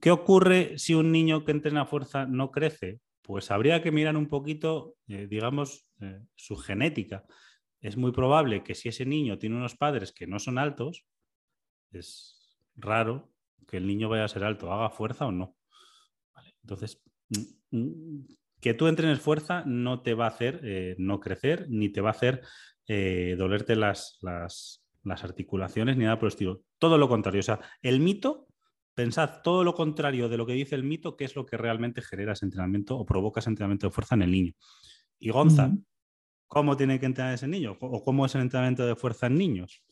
¿Qué 0.01 0.11
ocurre 0.11 0.79
si 0.79 0.95
un 0.95 1.13
niño 1.13 1.45
que 1.45 1.53
entrena 1.53 1.85
fuerza 1.85 2.25
no 2.27 2.51
crece? 2.51 3.01
Pues 3.29 3.51
habría 3.51 3.83
que 3.83 3.93
mirar 3.93 4.17
un 4.17 4.27
poquito, 4.27 4.97
eh, 5.07 5.27
digamos, 5.29 5.87
eh, 6.01 6.23
su 6.35 6.57
genética. 6.57 7.27
Es 7.83 7.99
muy 7.99 8.11
probable 8.11 8.65
que 8.65 8.75
si 8.75 8.89
ese 8.89 9.05
niño 9.05 9.39
tiene 9.39 9.57
unos 9.57 9.77
padres 9.77 10.15
que 10.15 10.27
no 10.27 10.39
son 10.39 10.57
altos, 10.57 11.05
es 11.93 12.59
raro 12.75 13.31
que 13.67 13.77
el 13.77 13.87
niño 13.87 14.09
vaya 14.09 14.25
a 14.25 14.29
ser 14.29 14.45
alto, 14.45 14.73
haga 14.73 14.89
fuerza 14.89 15.27
o 15.27 15.33
no. 15.33 15.55
Entonces, 16.63 17.03
mm, 17.29 17.77
mm, 17.79 18.27
que 18.63 18.73
tú 18.73 18.87
entrenes 18.87 19.21
fuerza 19.21 19.63
no 19.67 20.01
te 20.01 20.15
va 20.15 20.25
a 20.25 20.29
hacer 20.29 20.63
eh, 20.65 20.97
no 20.97 21.21
crecer, 21.21 21.67
ni 21.69 21.91
te 21.91 22.01
va 22.01 22.09
a 22.09 22.13
hacer 22.13 22.41
dolerte 23.37 23.77
las, 23.77 24.17
las, 24.23 24.83
articulaciones, 25.05 25.99
ni 25.99 26.05
nada 26.05 26.19
por 26.19 26.29
el 26.29 26.33
estilo. 26.33 26.63
Todo 26.79 26.97
lo 26.97 27.11
contrario. 27.11 27.41
O 27.41 27.43
sea, 27.43 27.61
el 27.83 28.01
mito, 28.01 28.48
pensad 28.99 29.43
todo 29.45 29.63
lo 29.63 29.77
contrario 29.77 30.29
de 30.29 30.37
lo 30.37 30.45
que 30.45 30.55
dice 30.55 30.75
el 30.75 30.83
mito, 30.83 31.17
que 31.17 31.25
es 31.25 31.37
lo 31.37 31.47
que 31.47 31.57
realmente 31.57 32.03
genera 32.03 32.33
ese 32.33 32.45
entrenamiento 32.45 32.99
o 32.99 33.07
provoca 33.07 33.39
ese 33.39 33.49
entrenamiento 33.49 33.87
de 33.87 33.93
fuerza 33.93 34.17
en 34.17 34.23
el 34.23 34.33
niño. 34.33 34.55
Y 35.21 35.31
Gonza, 35.31 35.71
¿cómo 36.49 36.77
tiene 36.77 36.99
que 36.99 37.07
entrenar 37.07 37.33
ese 37.33 37.47
niño? 37.47 37.77
¿O 37.79 38.03
cómo 38.03 38.27
es 38.27 38.35
el 38.35 38.41
entrenamiento 38.41 38.85
de 38.85 38.97
fuerza 38.97 39.29
en 39.29 39.39
niños? 39.39 39.85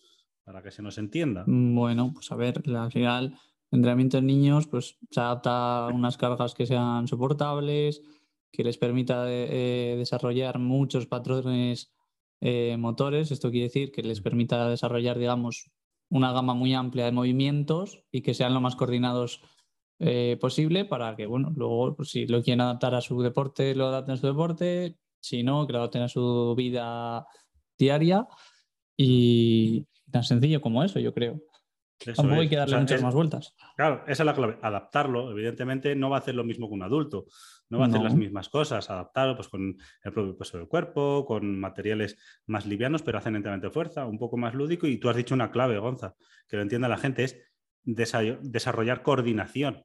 Para 0.42 0.60
que 0.60 0.72
se 0.72 0.82
nos 0.82 0.98
entienda. 0.98 1.44
Bueno, 1.46 2.10
pues 2.14 2.32
a 2.32 2.34
ver, 2.34 2.60
al 2.66 2.90
final 2.90 3.38
entrenamiento 3.70 4.18
en 4.18 4.26
niños 4.26 4.66
pues, 4.66 4.98
se 5.08 5.20
adapta 5.20 5.86
a 5.86 5.86
unas 5.86 6.16
cargas 6.16 6.52
que 6.52 6.66
sean 6.66 7.06
soportables, 7.06 8.02
que 8.50 8.64
les 8.64 8.76
permita 8.76 9.26
eh, 9.28 9.94
desarrollar 9.96 10.58
muchos 10.58 11.06
patrones 11.06 11.92
eh, 12.40 12.76
motores. 12.76 13.30
Esto 13.30 13.52
quiere 13.52 13.66
decir 13.66 13.92
que 13.92 14.02
les 14.02 14.20
permita 14.20 14.68
desarrollar, 14.68 15.16
digamos, 15.16 15.70
una 16.08 16.32
gama 16.32 16.54
muy 16.54 16.74
amplia 16.74 17.04
de 17.04 17.12
movimientos 17.12 18.04
y 18.10 18.22
que 18.22 18.34
sean 18.34 18.54
lo 18.54 18.60
más 18.60 18.76
coordinados 18.76 19.40
eh, 19.98 20.36
posible 20.40 20.84
para 20.84 21.16
que, 21.16 21.26
bueno, 21.26 21.52
luego 21.56 21.96
pues, 21.96 22.10
si 22.10 22.26
lo 22.26 22.42
quieren 22.42 22.60
adaptar 22.60 22.94
a 22.94 23.00
su 23.00 23.20
deporte, 23.22 23.74
lo 23.74 23.86
adapten 23.86 24.14
a 24.14 24.18
su 24.18 24.26
deporte, 24.26 24.96
si 25.20 25.42
no, 25.42 25.66
que 25.66 25.72
lo 25.72 25.80
adapten 25.80 26.02
a 26.02 26.08
su 26.08 26.54
vida 26.56 27.26
diaria 27.78 28.26
y 28.96 29.86
tan 30.10 30.22
sencillo 30.22 30.60
como 30.60 30.84
eso, 30.84 31.00
yo 31.00 31.12
creo. 31.12 31.40
Tampoco 31.98 32.40
hay 32.40 32.48
que 32.48 32.56
darle 32.56 32.78
muchas 32.78 33.02
más 33.02 33.14
vueltas. 33.14 33.54
Claro, 33.76 34.04
esa 34.06 34.22
es 34.22 34.26
la 34.26 34.34
clave. 34.34 34.58
Adaptarlo, 34.62 35.30
evidentemente, 35.30 35.94
no 35.94 36.10
va 36.10 36.16
a 36.16 36.20
hacer 36.20 36.34
lo 36.34 36.44
mismo 36.44 36.68
que 36.68 36.74
un 36.74 36.82
adulto. 36.82 37.26
No 37.68 37.78
va 37.78 37.86
a 37.86 37.88
hacer 37.88 38.00
las 38.00 38.14
mismas 38.14 38.48
cosas. 38.48 38.90
Adaptarlo 38.90 39.34
pues, 39.36 39.48
con 39.48 39.76
el 40.04 40.12
propio 40.12 40.36
peso 40.36 40.58
del 40.58 40.68
cuerpo, 40.68 41.24
con 41.26 41.58
materiales 41.58 42.16
más 42.46 42.66
livianos, 42.66 43.02
pero 43.02 43.18
hacen 43.18 43.36
enteramente 43.36 43.70
fuerza, 43.70 44.06
un 44.06 44.18
poco 44.18 44.36
más 44.36 44.54
lúdico. 44.54 44.86
Y 44.86 44.98
tú 44.98 45.08
has 45.08 45.16
dicho 45.16 45.34
una 45.34 45.50
clave, 45.50 45.78
Gonza, 45.78 46.14
que 46.46 46.56
lo 46.56 46.62
entienda 46.62 46.88
la 46.88 46.98
gente, 46.98 47.24
es 47.24 47.40
desarrollar 47.84 49.02
coordinación. 49.02 49.84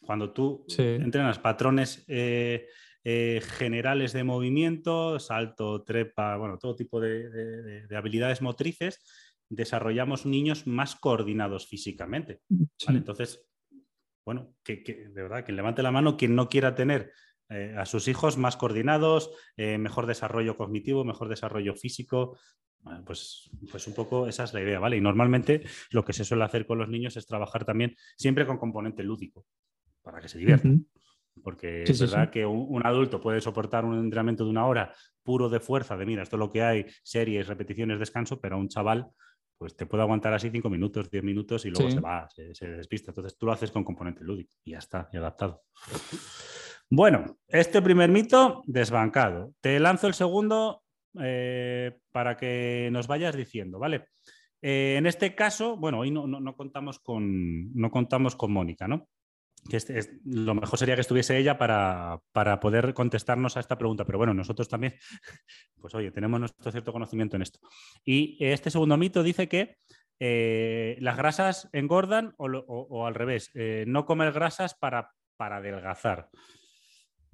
Cuando 0.00 0.32
tú 0.32 0.64
entrenas 0.78 1.38
patrones 1.38 2.04
eh, 2.08 2.66
eh, 3.02 3.40
generales 3.56 4.12
de 4.12 4.24
movimiento, 4.24 5.18
salto, 5.18 5.82
trepa, 5.82 6.36
bueno, 6.36 6.58
todo 6.58 6.76
tipo 6.76 7.00
de, 7.00 7.86
habilidades 7.96 8.42
motrices, 8.42 9.00
desarrollamos 9.50 10.24
niños 10.24 10.66
más 10.66 10.96
coordinados 10.96 11.66
físicamente. 11.66 12.40
Entonces, 12.88 13.46
bueno, 14.24 14.54
que, 14.64 14.82
de 14.84 15.22
verdad, 15.22 15.44
que 15.44 15.52
levante 15.52 15.82
la 15.82 15.90
mano 15.90 16.16
quien 16.16 16.34
no 16.34 16.48
quiera 16.48 16.74
tener 16.74 17.12
eh, 17.50 17.74
a 17.76 17.84
sus 17.84 18.08
hijos 18.08 18.38
más 18.38 18.56
coordinados, 18.56 19.30
mejor 19.56 20.06
desarrollo 20.06 20.56
cognitivo, 20.56 21.04
mejor 21.04 21.28
desarrollo 21.28 21.74
físico, 21.74 22.38
pues, 23.04 23.50
pues 23.70 23.86
un 23.86 23.94
poco 23.94 24.26
esa 24.26 24.44
es 24.44 24.54
la 24.54 24.60
idea, 24.60 24.78
¿vale? 24.78 24.96
Y 24.96 25.00
normalmente 25.00 25.62
lo 25.90 26.04
que 26.04 26.12
se 26.12 26.24
suele 26.24 26.44
hacer 26.44 26.66
con 26.66 26.78
los 26.78 26.88
niños 26.88 27.16
es 27.16 27.26
trabajar 27.26 27.64
también 27.64 27.94
siempre 28.16 28.46
con 28.46 28.58
componente 28.58 29.02
lúdico, 29.02 29.46
para 30.02 30.20
que 30.20 30.28
se 30.28 30.38
diviertan. 30.38 30.86
Porque 31.42 31.84
es 31.84 32.00
verdad 32.00 32.30
que 32.30 32.44
un, 32.44 32.84
adulto 32.84 33.20
puede 33.20 33.40
soportar 33.40 33.84
un 33.84 33.98
entrenamiento 33.98 34.44
de 34.44 34.50
una 34.50 34.66
hora 34.66 34.92
puro 35.22 35.48
de 35.48 35.60
fuerza, 35.60 35.96
de 35.96 36.04
mira, 36.04 36.22
esto 36.22 36.36
es 36.36 36.40
lo 36.40 36.50
que 36.50 36.62
hay, 36.62 36.86
series, 37.02 37.46
repeticiones, 37.46 37.98
descanso, 37.98 38.40
pero 38.40 38.58
un 38.58 38.68
chaval 38.68 39.06
pues 39.60 39.76
te 39.76 39.84
puede 39.84 40.02
aguantar 40.02 40.32
así 40.32 40.48
cinco 40.48 40.70
minutos, 40.70 41.10
diez 41.10 41.22
minutos 41.22 41.66
y 41.66 41.70
luego 41.70 41.90
se 41.90 42.00
va, 42.00 42.26
se, 42.30 42.54
se, 42.54 42.66
despista. 42.66 43.10
Entonces 43.10 43.36
tú 43.36 43.44
lo 43.44 43.52
haces 43.52 43.70
con 43.70 43.84
componente 43.84 44.24
lúdico 44.24 44.56
y 44.64 44.70
ya 44.70 44.78
está, 44.78 45.10
y 45.12 45.18
adaptado. 45.18 45.64
Bueno, 46.88 47.36
este 47.46 47.82
primer 47.82 48.10
mito 48.10 48.62
desbancado. 48.66 49.52
Te 49.60 49.78
lanzo 49.78 50.06
el 50.06 50.14
segundo 50.14 50.82
eh, 51.20 51.98
para 52.10 52.38
que 52.38 52.88
nos 52.90 53.06
vayas 53.06 53.36
diciendo, 53.36 53.78
¿vale? 53.78 54.06
Eh, 54.62 54.96
en 54.96 55.04
este 55.04 55.34
caso, 55.34 55.76
bueno, 55.76 55.98
hoy 55.98 56.10
no, 56.10 56.56
contamos, 56.56 56.98
con, 56.98 57.70
no 57.74 57.90
contamos 57.90 58.36
con 58.36 58.52
Mónica, 58.52 58.88
¿no? 58.88 59.08
Que 59.68 59.78
lo 60.24 60.54
mejor 60.54 60.78
sería 60.78 60.94
que 60.94 61.02
estuviese 61.02 61.36
ella 61.36 61.58
para, 61.58 62.20
poder 62.60 62.94
contestarnos 62.94 63.56
a 63.56 63.60
esta 63.60 63.78
pregunta, 63.78 64.04
pero 64.04 64.18
bueno, 64.18 64.34
nosotros 64.34 64.68
también, 64.68 64.94
pues 65.80 65.94
oye, 65.94 66.10
tenemos 66.10 66.40
nuestro 66.40 66.72
cierto 66.72 66.92
conocimiento 66.92 67.36
en 67.36 67.42
esto. 67.42 67.60
Y 68.04 68.36
este 68.40 68.70
segundo 68.70 68.96
mito 68.96 69.22
dice 69.22 69.48
que 69.48 69.76
eh, 70.18 70.96
las 71.00 71.16
grasas 71.16 71.68
engordan 71.72 72.34
o, 72.36 73.06
al 73.06 73.14
revés, 73.14 73.50
no 73.86 74.06
comer 74.06 74.32
grasas 74.32 74.74
para, 74.74 75.12
para 75.36 75.56
adelgazar. 75.56 76.30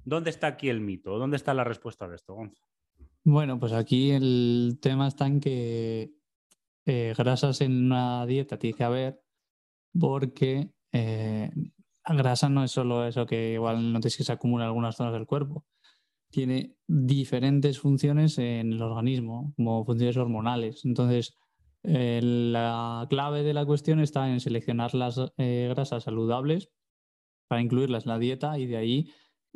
¿Dónde 0.03 0.29
está 0.29 0.47
aquí 0.47 0.69
el 0.69 0.79
mito? 0.79 1.17
¿Dónde 1.17 1.35
está 1.35 1.53
la 1.53 1.65
respuesta 1.65 2.07
de 2.07 2.15
esto, 2.15 2.33
Gonzalo? 2.33 2.65
Bueno, 3.25 3.59
pues 3.59 3.73
aquí 3.73 4.11
el 4.11 4.79
tema 4.81 5.09
está 5.09 5.27
en 5.27 5.41
que 5.41 6.13
eh, 6.85 7.13
grasas 7.17 7.59
en 7.59 7.87
una 7.87 8.25
dieta 8.25 8.57
tiene 8.57 8.77
que 8.77 8.83
haber 8.85 9.21
porque 9.99 10.69
eh, 10.93 11.51
grasa 12.15 12.49
no 12.49 12.63
es 12.63 12.71
solo 12.71 13.05
eso 13.05 13.25
que 13.25 13.53
igual 13.53 13.91
no 13.91 13.99
te 13.99 14.09
que 14.09 14.23
se 14.23 14.31
acumula 14.31 14.65
en 14.65 14.69
algunas 14.69 14.95
zonas 14.95 15.13
del 15.13 15.25
cuerpo. 15.25 15.65
Tiene 16.29 16.75
diferentes 16.87 17.79
funciones 17.79 18.37
en 18.37 18.73
el 18.73 18.81
organismo, 18.81 19.53
como 19.55 19.85
funciones 19.85 20.17
hormonales. 20.17 20.85
Entonces, 20.85 21.37
eh, 21.83 22.19
la 22.21 23.07
clave 23.09 23.43
de 23.43 23.53
la 23.53 23.65
cuestión 23.65 23.99
está 23.99 24.29
en 24.29 24.39
seleccionar 24.39 24.93
las 24.93 25.19
grasas 25.37 26.03
saludables 26.03 26.69
para 27.47 27.61
incluirlas 27.61 28.05
en 28.05 28.09
la 28.09 28.19
dieta 28.19 28.59
y 28.59 28.65
de 28.65 28.77
ahí 28.77 29.11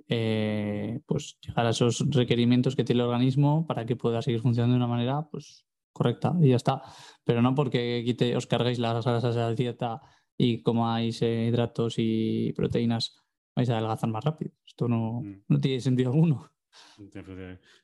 eh, 0.07 0.99
pues 1.05 1.37
llegar 1.41 1.65
a 1.65 1.71
esos 1.71 2.03
requerimientos 2.09 2.75
que 2.75 2.83
tiene 2.83 3.01
el 3.01 3.07
organismo 3.07 3.65
para 3.67 3.85
que 3.85 3.95
pueda 3.95 4.21
seguir 4.21 4.41
funcionando 4.41 4.73
de 4.73 4.77
una 4.77 4.87
manera 4.87 5.27
pues, 5.29 5.65
correcta 5.93 6.33
y 6.41 6.49
ya 6.49 6.55
está. 6.55 6.81
Pero 7.23 7.41
no 7.41 7.53
porque 7.55 8.03
quite, 8.05 8.35
os 8.35 8.47
carguéis 8.47 8.79
las 8.79 9.05
grasas 9.05 9.35
de 9.35 9.41
la 9.41 9.53
dieta 9.53 10.01
y 10.43 10.63
comáis 10.63 11.21
eh, 11.21 11.45
hidratos 11.45 11.95
y 11.97 12.51
proteínas 12.53 13.15
vais 13.55 13.69
a 13.69 13.77
adelgazar 13.77 14.09
más 14.09 14.23
rápido. 14.23 14.51
Esto 14.65 14.87
no, 14.87 15.21
mm. 15.21 15.43
no 15.47 15.59
tiene 15.59 15.79
sentido 15.79 16.09
alguno. 16.09 16.51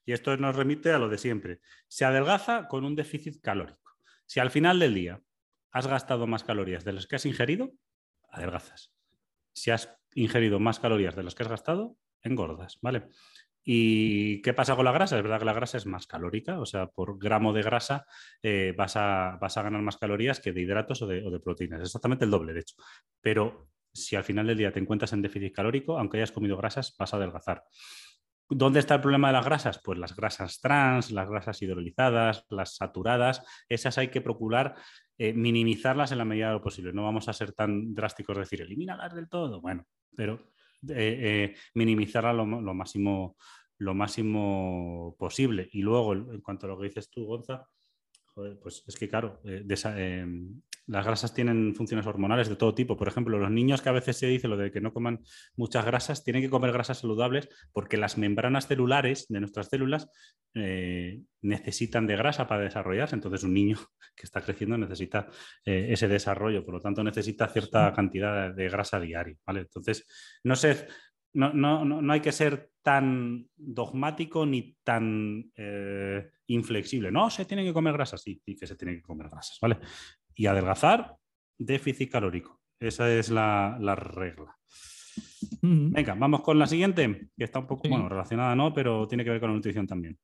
Y 0.05 0.11
esto 0.11 0.35
nos 0.37 0.55
remite 0.55 0.91
a 0.91 0.97
lo 0.97 1.07
de 1.07 1.19
siempre. 1.19 1.59
Se 1.87 2.03
adelgaza 2.03 2.67
con 2.67 2.83
un 2.83 2.95
déficit 2.95 3.41
calórico. 3.41 3.97
Si 4.25 4.39
al 4.39 4.49
final 4.49 4.79
del 4.79 4.95
día 4.95 5.21
has 5.71 5.85
gastado 5.85 6.25
más 6.25 6.43
calorías 6.43 6.83
de 6.83 6.93
las 6.93 7.05
que 7.05 7.17
has 7.17 7.27
ingerido, 7.27 7.73
adelgazas. 8.29 8.91
Si 9.53 9.69
has 9.69 9.95
ingerido 10.15 10.59
más 10.59 10.79
calorías 10.79 11.15
de 11.15 11.23
las 11.23 11.35
que 11.35 11.43
has 11.43 11.49
gastado, 11.49 11.95
engordas, 12.23 12.79
¿vale? 12.81 13.07
¿Y 13.69 14.41
qué 14.43 14.53
pasa 14.53 14.77
con 14.77 14.85
la 14.85 14.93
grasa? 14.93 15.17
Es 15.17 15.23
verdad 15.23 15.39
que 15.39 15.45
la 15.45 15.51
grasa 15.51 15.75
es 15.75 15.85
más 15.85 16.07
calórica, 16.07 16.57
o 16.57 16.65
sea, 16.65 16.87
por 16.87 17.19
gramo 17.19 17.51
de 17.51 17.63
grasa 17.63 18.05
eh, 18.41 18.73
vas, 18.77 18.95
a, 18.95 19.37
ganar 19.41 19.81
más 19.81 19.97
calorías 19.97 20.39
que 20.39 20.53
de 20.53 20.61
hidratos 20.61 21.01
o 21.01 21.07
de, 21.07 21.21
o 21.27 21.29
de 21.29 21.41
proteínas, 21.41 21.81
exactamente 21.81 22.23
el 22.23 22.31
doble, 22.31 22.53
de 22.53 22.61
hecho. 22.61 22.75
Pero 23.19 23.67
si 23.93 24.15
al 24.15 24.23
final 24.23 24.47
del 24.47 24.57
día 24.57 24.71
te 24.71 24.79
encuentras 24.79 25.11
en 25.11 25.21
déficit 25.21 25.53
calórico, 25.53 25.99
aunque 25.99 26.15
hayas 26.15 26.31
comido 26.31 26.55
grasas, 26.55 26.95
vas 26.97 27.13
a 27.13 27.17
adelgazar. 27.17 27.65
¿Dónde 28.49 28.79
está 28.79 28.95
el 28.95 29.01
problema 29.01 29.27
de 29.27 29.33
las 29.33 29.43
grasas? 29.43 29.81
Pues 29.83 29.99
las 29.99 30.15
grasas 30.15 30.61
trans, 30.61 31.11
las 31.11 31.29
grasas 31.29 31.61
hidrolizadas, 31.61 32.45
las 32.49 32.77
saturadas, 32.77 33.43
esas 33.67 33.97
hay 33.97 34.07
que 34.07 34.21
procurar 34.21 34.75
eh, 35.17 35.33
minimizarlas 35.33 36.13
en 36.13 36.19
la 36.19 36.25
medida 36.25 36.47
de 36.47 36.53
lo 36.53 36.61
posible. 36.61 36.93
No 36.93 37.03
vamos 37.03 37.27
a 37.27 37.33
ser 37.33 37.51
tan 37.51 37.93
drásticos, 37.93 38.37
decir, 38.37 38.61
elimínalas 38.61 39.13
del 39.13 39.27
todo. 39.27 39.59
Bueno, 39.59 39.85
pero 40.15 40.53
eh, 40.89 40.95
eh, 40.97 41.55
minimizarla 41.73 42.33
lo, 42.33 42.45
máximo, 42.45 43.37
lo 43.77 43.93
máximo 43.93 45.15
posible. 45.17 45.69
Y 45.71 45.81
luego, 45.81 46.13
en 46.13 46.41
cuanto 46.41 46.65
a 46.65 46.69
lo 46.69 46.79
que 46.79 46.87
dices 46.87 47.09
tú, 47.09 47.25
Gonza, 47.25 47.67
pues 48.61 48.83
es 48.87 48.95
que 48.95 49.09
claro, 49.09 49.41
eh, 49.43 49.65
em, 49.95 50.61
las 50.87 51.05
grasas 51.05 51.33
tienen 51.33 51.75
funciones 51.75 52.07
hormonales 52.07 52.49
de 52.49 52.55
todo 52.55 52.73
tipo. 52.73 52.97
Por 52.97 53.07
ejemplo, 53.07 53.37
los 53.37 53.51
niños 53.51 53.81
que 53.81 53.89
a 53.89 53.93
veces 53.93 54.17
se 54.17 54.27
dice 54.27 54.47
lo 54.47 54.57
de 54.57 54.71
que 54.71 54.81
no 54.81 54.93
coman 54.93 55.19
muchas 55.55 55.85
grasas, 55.85 56.23
tienen 56.23 56.41
que 56.41 56.49
comer 56.49 56.71
grasas 56.71 56.99
saludables 56.99 57.49
porque 57.73 57.97
las 57.97 58.17
membranas 58.17 58.67
celulares 58.67 59.27
de 59.29 59.39
nuestras 59.41 59.67
células 59.67 60.09
eh, 60.55 61.21
necesitan 61.41 62.07
de 62.07 62.15
grasa 62.15 62.47
para 62.47 62.61
desarrollarse. 62.61 63.15
Entonces, 63.15 63.43
un 63.43 63.53
niño 63.53 63.77
que 64.15 64.25
está 64.25 64.41
creciendo 64.41 64.77
necesita 64.77 65.27
eh, 65.65 65.87
ese 65.89 66.07
desarrollo, 66.07 66.65
por 66.65 66.75
lo 66.75 66.79
tanto, 66.79 67.03
necesita 67.03 67.47
cierta 67.47 67.91
cantidad 67.93 68.53
de 68.53 68.69
grasa 68.69 68.99
diaria. 68.99 69.37
¿vale? 69.45 69.61
Entonces, 69.61 70.07
no 70.43 70.55
sé 70.55 70.87
no, 71.33 71.53
no, 71.53 71.85
no, 71.85 72.13
hay 72.13 72.19
que 72.19 72.31
ser 72.31 72.71
tan 72.81 73.47
dogmático 73.55 74.45
ni 74.45 74.75
tan 74.83 75.51
eh, 75.55 76.31
inflexible. 76.47 77.11
No, 77.11 77.29
se 77.29 77.45
tiene 77.45 77.63
que 77.63 77.73
comer 77.73 77.93
grasas, 77.93 78.21
sí, 78.21 78.41
sí 78.43 78.55
que 78.55 78.65
se 78.65 78.75
tiene 78.75 78.95
que 78.95 79.03
comer 79.03 79.29
grasas, 79.29 79.59
¿vale? 79.61 79.77
Y 80.37 80.45
adelgazar, 80.45 81.17
déficit 81.57 82.11
calórico. 82.11 82.61
Esa 82.79 83.11
es 83.11 83.29
la, 83.29 83.77
regla. 83.95 84.55
Venga, 85.61 86.13
vamos 86.13 86.41
con 86.41 86.59
la 86.59 86.67
siguiente, 86.67 87.29
que 87.35 87.43
está 87.43 87.59
un 87.59 87.67
poco, 87.67 87.89
bueno, 87.89 88.07
relacionada, 88.07 88.55
¿no? 88.55 88.73
Pero 88.73 89.07
tiene 89.07 89.23
que 89.23 89.31
ver 89.31 89.39
con 89.39 89.49
la 89.49 89.55
nutrición 89.55 89.87
también. 89.87 90.17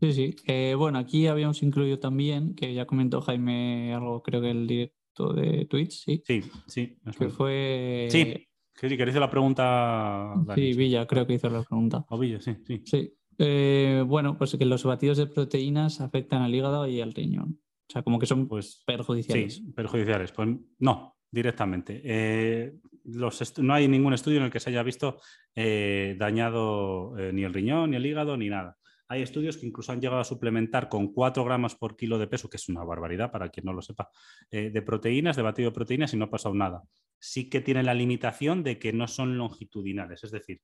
Sí, 0.00 0.12
sí. 0.12 0.36
Eh, 0.46 0.74
bueno, 0.78 0.98
aquí 0.98 1.26
habíamos 1.26 1.62
incluido 1.62 1.98
también, 1.98 2.54
que 2.54 2.72
ya 2.72 2.86
comentó 2.86 3.20
Jaime 3.20 3.92
algo, 3.92 4.22
creo 4.22 4.40
que 4.40 4.50
el 4.50 4.66
directo 4.66 5.32
de 5.32 5.66
Twitch, 5.66 6.04
sí. 6.04 6.22
Sí, 6.24 6.42
sí. 6.66 6.96
Que 7.18 7.28
fue... 7.28 8.08
Sí 8.10 8.46
Sí, 8.76 8.88
sí, 8.88 8.96
que 8.96 9.08
hizo 9.08 9.20
la 9.20 9.30
pregunta. 9.30 10.34
Sí, 10.54 10.72
Villa, 10.72 11.06
creo 11.06 11.26
que 11.26 11.34
hizo 11.34 11.48
la 11.48 11.62
pregunta. 11.62 12.04
O 12.08 12.18
Villa, 12.18 12.40
sí, 12.40 12.56
sí. 12.66 12.82
Sí. 12.84 13.14
Eh, 13.38 14.02
bueno, 14.06 14.36
pues 14.36 14.56
que 14.56 14.64
los 14.64 14.84
batidos 14.84 15.18
de 15.18 15.26
proteínas 15.26 16.00
afectan 16.00 16.42
al 16.42 16.54
hígado 16.54 16.86
y 16.88 17.00
al 17.00 17.12
riñón. 17.12 17.60
O 17.88 17.92
sea, 17.92 18.02
como 18.02 18.18
que 18.18 18.26
son 18.26 18.48
pues, 18.48 18.82
perjudiciales. 18.86 19.56
Sí, 19.56 19.72
perjudiciales. 19.72 20.32
Pues 20.32 20.48
no, 20.78 21.16
directamente. 21.30 22.00
Eh, 22.04 22.74
los 23.04 23.58
no 23.58 23.74
hay 23.74 23.88
ningún 23.88 24.14
estudio 24.14 24.38
en 24.38 24.44
el 24.44 24.50
que 24.50 24.60
se 24.60 24.70
haya 24.70 24.82
visto 24.82 25.20
eh, 25.54 26.16
dañado 26.18 27.14
ni 27.32 27.44
el 27.44 27.52
riñón, 27.52 27.90
ni 27.90 27.96
el 27.96 28.06
hígado, 28.06 28.36
ni 28.36 28.48
nada. 28.48 28.78
Hay 29.14 29.22
estudios 29.22 29.56
que 29.56 29.66
incluso 29.66 29.92
han 29.92 30.00
llegado 30.00 30.20
a 30.20 30.24
suplementar 30.24 30.88
con 30.88 31.12
4 31.12 31.44
gramos 31.44 31.74
por 31.74 31.96
kilo 31.96 32.18
de 32.18 32.26
peso, 32.26 32.48
que 32.48 32.56
es 32.56 32.68
una 32.68 32.84
barbaridad 32.84 33.30
para 33.30 33.48
quien 33.48 33.66
no 33.66 33.72
lo 33.72 33.80
sepa, 33.80 34.10
de 34.50 34.82
proteínas, 34.82 35.36
de 35.36 35.42
batido 35.42 35.70
de 35.70 35.74
proteínas 35.74 36.12
y 36.12 36.16
no 36.16 36.26
ha 36.26 36.30
pasado 36.30 36.54
nada 36.54 36.82
sí 37.24 37.48
que 37.48 37.62
tiene 37.62 37.82
la 37.82 37.94
limitación 37.94 38.62
de 38.62 38.78
que 38.78 38.92
no 38.92 39.08
son 39.08 39.38
longitudinales, 39.38 40.22
es 40.24 40.30
decir, 40.30 40.60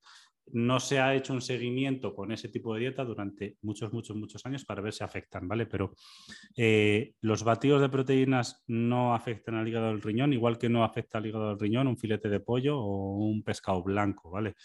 no 0.53 0.79
se 0.79 0.99
ha 0.99 1.15
hecho 1.15 1.33
un 1.33 1.41
seguimiento 1.41 2.13
con 2.13 2.31
ese 2.31 2.49
tipo 2.49 2.73
de 2.73 2.81
dieta 2.81 3.03
durante 3.03 3.57
muchos, 3.63 3.91
muchos, 3.91 4.15
muchos 4.15 4.45
años 4.45 4.63
para 4.63 4.81
ver 4.81 4.93
si 4.93 5.03
afectan, 5.03 5.47
¿vale? 5.47 5.65
Pero 5.65 5.95
eh, 6.55 7.13
los 7.21 7.43
batidos 7.43 7.81
de 7.81 7.89
proteínas 7.89 8.63
no 8.67 9.15
afectan 9.15 9.55
al 9.55 9.67
hígado 9.67 9.87
del 9.87 10.03
riñón, 10.03 10.33
igual 10.33 10.59
que 10.59 10.69
no 10.69 10.83
afecta 10.83 11.17
al 11.17 11.25
hígado 11.25 11.49
del 11.49 11.59
riñón 11.59 11.87
un 11.87 11.97
filete 11.97 12.29
de 12.29 12.39
pollo 12.39 12.79
o 12.79 13.17
un 13.17 13.43
pescado 13.43 13.81
blanco, 13.81 14.29
¿vale? 14.29 14.55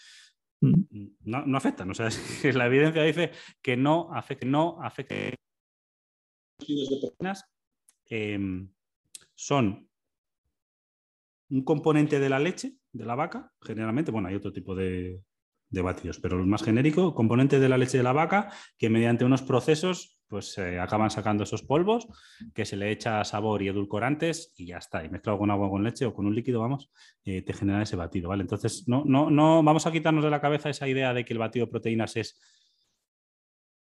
Mm. 0.61 1.07
No, 1.25 1.57
afectan, 1.57 1.89
o 1.91 1.93
sea, 1.93 2.09
la 2.53 2.65
evidencia 2.65 3.03
dice 3.03 3.31
que 3.61 3.77
no 3.77 4.09
afecta, 4.13 4.45
no 4.45 4.81
afecta. 4.81 5.15
De 5.15 5.37
em, 8.09 8.69
son 9.35 9.87
un 11.49 11.63
componente 11.63 12.19
de 12.19 12.29
la 12.29 12.39
leche 12.39 12.77
de 12.91 13.05
la 13.05 13.15
vaca, 13.15 13.53
generalmente, 13.61 14.11
bueno, 14.11 14.27
hay 14.27 14.35
otro 14.35 14.51
tipo 14.51 14.75
de, 14.75 15.21
de 15.69 15.81
batidos, 15.81 16.19
pero 16.19 16.39
el 16.39 16.47
más 16.47 16.63
genérico, 16.63 17.13
componente 17.13 17.59
de 17.59 17.69
la 17.69 17.77
leche 17.77 17.97
de 17.97 18.03
la 18.03 18.13
vaca, 18.13 18.51
que 18.77 18.89
mediante 18.89 19.25
unos 19.25 19.43
procesos 19.43 20.16
pues 20.27 20.57
acaban 20.57 21.09
sacando 21.09 21.43
esos 21.43 21.63
polvos, 21.63 22.07
que 22.53 22.65
se 22.65 22.75
le 22.75 22.91
echa 22.91 23.23
sabor 23.23 23.61
y 23.61 23.69
edulcorantes 23.69 24.53
y 24.57 24.67
ya 24.67 24.77
está. 24.77 25.03
Y 25.03 25.09
mezclado 25.09 25.39
con 25.39 25.51
agua 25.51 25.69
con 25.69 25.83
leche 25.83 26.05
o 26.05 26.13
con 26.13 26.25
un 26.25 26.35
líquido, 26.35 26.59
vamos, 26.59 26.91
eh, 27.23 27.41
te 27.41 27.53
genera 27.53 27.81
ese 27.81 27.95
batido, 27.95 28.29
¿vale? 28.29 28.41
Entonces, 28.41 28.87
no, 28.87 29.03
no, 29.05 29.29
no 29.29 29.63
vamos 29.63 29.87
a 29.87 29.91
quitarnos 29.91 30.23
de 30.23 30.29
la 30.29 30.41
cabeza 30.41 30.69
esa 30.69 30.87
idea 30.87 31.13
de 31.13 31.23
que 31.23 31.33
el 31.33 31.39
batido 31.39 31.65
de 31.65 31.71
proteínas 31.71 32.15
es, 32.17 32.39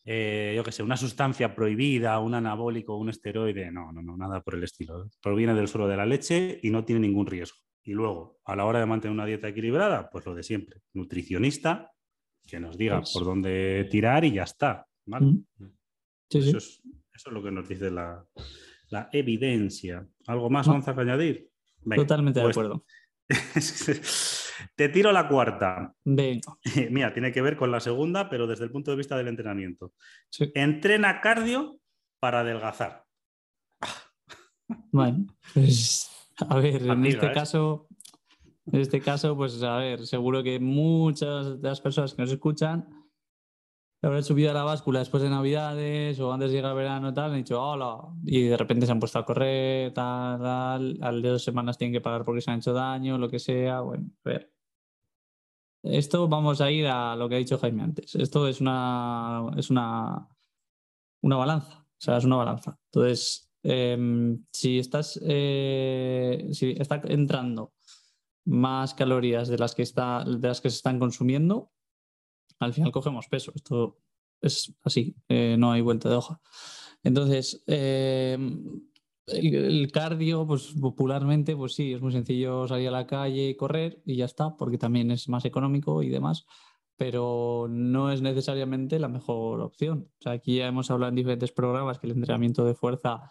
eh, 0.06 0.54
yo 0.56 0.64
qué 0.64 0.72
sé, 0.72 0.84
una 0.84 0.98
sustancia 0.98 1.56
prohibida, 1.56 2.20
un 2.20 2.36
anabólico, 2.36 2.96
un 2.98 3.10
esteroide. 3.10 3.72
No, 3.72 3.92
no, 3.92 4.02
no, 4.02 4.16
nada 4.16 4.42
por 4.42 4.56
el 4.56 4.64
estilo. 4.64 5.10
Proviene 5.22 5.56
del 5.56 5.68
suelo 5.68 5.88
de 5.88 5.98
la 5.98 6.06
leche 6.06 6.60
y 6.62 6.70
no 6.70 6.86
tiene 6.86 7.02
ningún 7.02 7.26
riesgo. 7.26 7.58
Y 7.84 7.94
luego, 7.94 8.40
a 8.46 8.56
la 8.56 8.66
hora 8.66 8.80
de 8.80 8.86
mantener 8.86 9.14
una 9.14 9.26
dieta 9.26 9.48
equilibrada, 9.48 10.10
pues 10.10 10.26
lo 10.26 10.36
de 10.36 10.44
siempre. 10.44 10.82
Nutricionista, 10.94 11.92
que 12.46 12.60
nos 12.60 12.78
diga 12.78 13.00
pues 13.00 13.14
por 13.14 13.26
dónde 13.26 13.88
tirar 13.90 14.26
y 14.26 14.34
ya 14.34 14.44
está. 14.44 14.88
Mm. 15.06 15.40
Eso, 16.30 16.58
Es, 16.58 16.82
lo 17.32 17.44
que 17.44 17.52
nos 17.52 17.68
dice 17.68 17.92
la, 17.92 18.26
evidencia. 19.12 20.08
¿Algo 20.28 20.50
más, 20.50 20.68
vamos 20.68 20.88
a 20.88 20.92
añadir? 20.92 21.50
Totalmente 21.96 22.40
de 22.40 22.46
pues 22.46 22.58
acuerdo. 22.58 22.84
Te 24.76 24.90
tiro 24.90 25.12
la 25.12 25.28
cuarta. 25.28 25.94
Venga. 26.04 26.58
Mira, 26.92 27.14
tiene 27.14 27.32
que 27.32 27.42
ver 27.42 27.58
con 27.58 27.72
la 27.72 27.80
segunda, 27.80 28.30
pero 28.30 28.48
desde 28.48 28.66
el 28.66 28.72
punto 28.72 28.92
de 28.92 28.98
vista 28.98 29.18
del 29.18 29.28
entrenamiento. 29.28 29.94
Entrena 30.54 31.22
cardio 31.22 31.80
para 32.20 32.42
adelgazar. 32.42 33.06
Bueno, 34.92 35.28
pues 35.54 36.10
A 36.50 36.58
ver, 36.58 36.82
en 36.82 37.06
este 37.06 37.32
caso, 37.32 37.88
en 38.66 38.80
este 38.80 39.00
caso, 39.00 39.38
pues 39.38 39.62
a 39.62 39.78
ver, 39.78 40.08
seguro 40.08 40.42
que 40.42 40.60
muchas 40.60 41.62
de 41.62 41.70
las 41.70 41.82
personas 41.82 42.16
que 42.16 42.24
nos 42.24 42.32
escuchan 42.32 43.05
habrán 44.08 44.24
subido 44.24 44.52
a 44.52 44.54
la 44.54 44.64
báscula 44.64 45.00
después 45.00 45.24
de 45.24 45.30
Navidades 45.30 46.20
o 46.20 46.32
antes 46.32 46.52
de 46.52 46.58
llegar 46.58 46.72
el 46.72 46.78
verano 46.78 47.14
tal, 47.14 47.32
han 47.32 47.38
dicho 47.38 47.62
hola 47.62 48.02
y 48.26 48.44
de 48.44 48.58
repente 48.58 48.86
se 48.86 48.92
han 48.92 49.00
puesto 49.00 49.20
a 49.20 49.26
correr, 49.26 49.94
tal, 49.94 50.40
tal, 50.40 51.00
al 51.02 51.22
de 51.22 51.30
dos 51.30 51.44
semanas 51.44 51.78
tienen 51.78 51.94
que 51.94 52.02
pagar 52.02 52.24
porque 52.24 52.42
se 52.42 52.52
han 52.52 52.60
hecho 52.60 52.74
daño, 52.74 53.18
lo 53.18 53.30
que 53.30 53.40
sea. 53.40 53.82
Bueno, 53.82 54.10
a 54.24 54.30
ver. 54.30 54.52
Esto 55.84 56.28
vamos 56.28 56.62
a 56.62 56.72
ir 56.72 56.88
a 56.88 57.16
lo 57.16 57.30
que 57.30 57.36
ha 57.36 57.38
dicho 57.38 57.60
Jaime 57.60 57.84
antes. 57.84 58.16
Esto 58.16 58.48
es 58.48 58.60
una, 58.60 59.52
es 59.56 59.70
una, 59.70 60.28
una 61.22 61.36
balanza. 61.36 61.86
O 61.88 62.02
sea, 62.02 62.18
es 62.18 62.26
una 62.26 62.38
balanza. 62.38 62.78
Entonces, 62.92 63.46
Em, 63.68 64.46
si 64.54 64.78
estás 64.78 65.20
eh, 65.24 66.50
si 66.52 66.76
está 66.78 67.02
entrando 67.06 67.74
más 68.46 68.94
calorías 68.94 69.48
de 69.48 69.58
las 69.58 69.74
que 69.74 69.82
está, 69.82 70.24
de 70.24 70.48
las 70.48 70.62
que 70.62 70.70
se 70.70 70.76
están 70.76 71.00
consumiendo, 71.00 71.72
al 72.60 72.74
final 72.74 72.92
cogemos 72.92 73.28
peso. 73.28 73.52
Esto 73.56 74.00
es 74.42 74.74
así, 74.84 75.16
eh, 75.28 75.56
no 75.58 75.72
hay 75.72 75.82
vuelta 75.82 76.10
de 76.10 76.16
hoja. 76.16 76.40
Entonces, 77.04 77.64
em, 77.68 78.82
el, 79.28 79.92
cardio, 79.92 80.46
pues 80.48 80.74
popularmente, 80.80 81.56
pues 81.56 81.74
sí, 81.76 81.94
es 81.94 82.02
muy 82.02 82.12
sencillo 82.12 82.68
salir 82.68 82.90
a 82.90 82.92
la 82.92 83.08
calle 83.08 83.50
y 83.50 83.56
correr 83.56 84.02
y 84.06 84.18
ya 84.18 84.26
está, 84.26 84.56
porque 84.58 84.78
también 84.78 85.12
es 85.12 85.30
más 85.30 85.46
económico 85.46 86.04
y 86.04 86.10
demás, 86.10 86.46
pero 86.98 87.68
no 87.70 88.12
es 88.12 88.22
necesariamente 88.22 89.00
la 89.00 89.08
mejor 89.08 89.62
opción. 89.62 90.10
Aquí 90.26 90.58
ya 90.58 90.68
hemos 90.68 90.92
hablado 90.92 91.10
en 91.10 91.16
diferentes 91.16 91.52
programas 91.52 92.00
que 92.00 92.08
el 92.08 92.14
entrenamiento 92.14 92.66
de 92.66 92.76
fuerza 92.76 93.30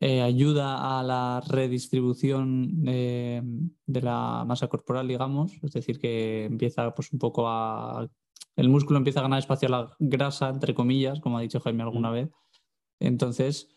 eh, 0.00 0.22
ayuda 0.22 0.98
a 0.98 1.02
la 1.02 1.42
redistribución 1.46 2.82
de 2.84 3.42
la 3.86 4.44
masa 4.46 4.68
corporal, 4.68 5.06
digamos, 5.08 5.52
es 5.62 5.72
decir, 5.72 5.98
que 5.98 6.44
empieza 6.46 6.94
pues 6.94 7.12
un 7.12 7.18
poco 7.18 7.48
a... 7.48 8.08
El 8.56 8.68
músculo 8.68 8.98
empieza 8.98 9.20
a 9.20 9.24
ganar 9.24 9.38
espacio 9.38 9.68
a 9.68 9.70
la 9.70 9.96
grasa, 9.98 10.48
entre 10.48 10.74
comillas, 10.74 11.20
como 11.20 11.38
ha 11.38 11.42
dicho 11.42 11.60
Jaime 11.60 11.82
alguna 11.82 12.10
vez. 12.10 12.30
Entonces, 13.00 13.76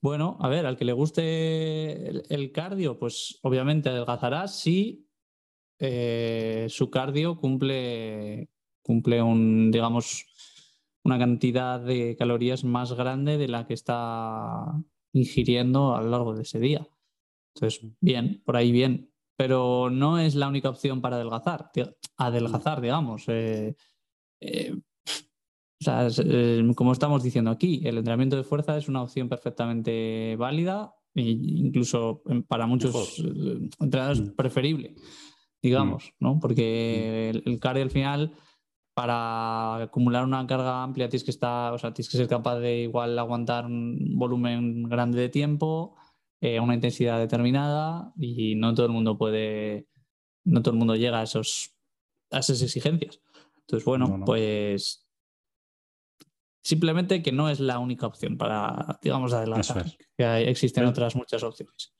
bueno, 0.00 0.36
a 0.40 0.48
ver, 0.48 0.66
al 0.66 0.76
que 0.76 0.84
le 0.84 0.92
guste 0.92 2.34
el, 2.34 2.52
cardio, 2.52 2.98
pues 2.98 3.38
obviamente 3.42 3.88
adelgazará 3.88 4.48
si 4.48 5.06
eh, 5.78 6.66
su 6.68 6.90
cardio 6.90 7.38
cumple, 7.38 8.48
cumple 8.82 9.22
un, 9.22 9.70
digamos, 9.70 10.26
una 11.04 11.18
cantidad 11.18 11.80
de 11.80 12.16
calorías 12.16 12.64
más 12.64 12.92
grande 12.92 13.38
de 13.38 13.48
la 13.48 13.66
que 13.66 13.74
está 13.74 14.64
ingiriendo 15.12 15.94
a 15.94 16.02
lo 16.02 16.10
largo 16.10 16.34
de 16.34 16.42
ese 16.42 16.58
día. 16.58 16.86
Entonces, 17.54 17.84
bien, 18.00 18.42
por 18.44 18.56
ahí 18.56 18.72
bien. 18.72 19.10
Pero 19.36 19.90
no 19.90 20.18
es 20.18 20.34
la 20.34 20.48
única 20.48 20.68
opción 20.68 21.00
para 21.00 21.16
adelgazar, 21.16 21.70
adelgazar, 22.16 22.80
digamos. 22.80 23.24
Eh, 23.28 23.74
eh, 24.42 24.74
o 24.74 25.84
sea, 25.84 26.06
eh, 26.24 26.62
como 26.76 26.92
estamos 26.92 27.22
diciendo 27.22 27.50
aquí, 27.50 27.80
el 27.84 27.98
entrenamiento 27.98 28.36
de 28.36 28.44
fuerza 28.44 28.76
es 28.76 28.88
una 28.88 29.02
opción 29.02 29.28
perfectamente 29.28 30.36
válida 30.36 30.94
e 31.14 31.22
incluso 31.22 32.22
para 32.46 32.66
muchos 32.66 33.18
entrenadores 33.80 34.20
mm. 34.20 34.36
preferible, 34.36 34.94
digamos, 35.60 36.04
mm. 36.04 36.24
¿no? 36.24 36.38
Porque 36.40 37.32
mm. 37.34 37.48
el 37.48 37.58
cardio 37.58 37.82
al 37.82 37.90
final 37.90 38.32
para 38.94 39.76
acumular 39.82 40.24
una 40.24 40.46
carga 40.46 40.82
amplia 40.82 41.08
tienes 41.08 41.24
que 41.24 41.30
estar, 41.30 41.72
o 41.72 41.78
sea, 41.78 41.92
tienes 41.92 42.10
que 42.10 42.18
ser 42.18 42.28
capaz 42.28 42.58
de 42.60 42.82
igual 42.82 43.18
aguantar 43.18 43.66
un 43.66 44.18
volumen 44.18 44.84
grande 44.84 45.20
de 45.20 45.30
tiempo, 45.30 45.96
eh, 46.40 46.60
una 46.60 46.74
intensidad 46.74 47.18
determinada 47.18 48.12
y 48.16 48.54
no 48.54 48.74
todo 48.74 48.86
el 48.86 48.92
mundo 48.92 49.16
puede, 49.16 49.88
no 50.44 50.62
todo 50.62 50.74
el 50.74 50.78
mundo 50.78 50.96
llega 50.96 51.20
a 51.20 51.24
esos 51.24 51.74
a 52.30 52.38
esas 52.38 52.62
exigencias. 52.62 53.20
Entonces, 53.72 53.86
bueno, 53.86 54.22
pues 54.26 55.08
simplemente 56.62 57.22
que 57.22 57.32
no 57.32 57.48
es 57.48 57.58
la 57.58 57.78
única 57.78 58.06
opción 58.06 58.36
para, 58.36 58.98
digamos, 59.00 59.32
adelantar. 59.32 59.86
Que 60.14 60.50
existen 60.50 60.84
otras 60.84 61.16
muchas 61.16 61.42
opciones. 61.42 61.94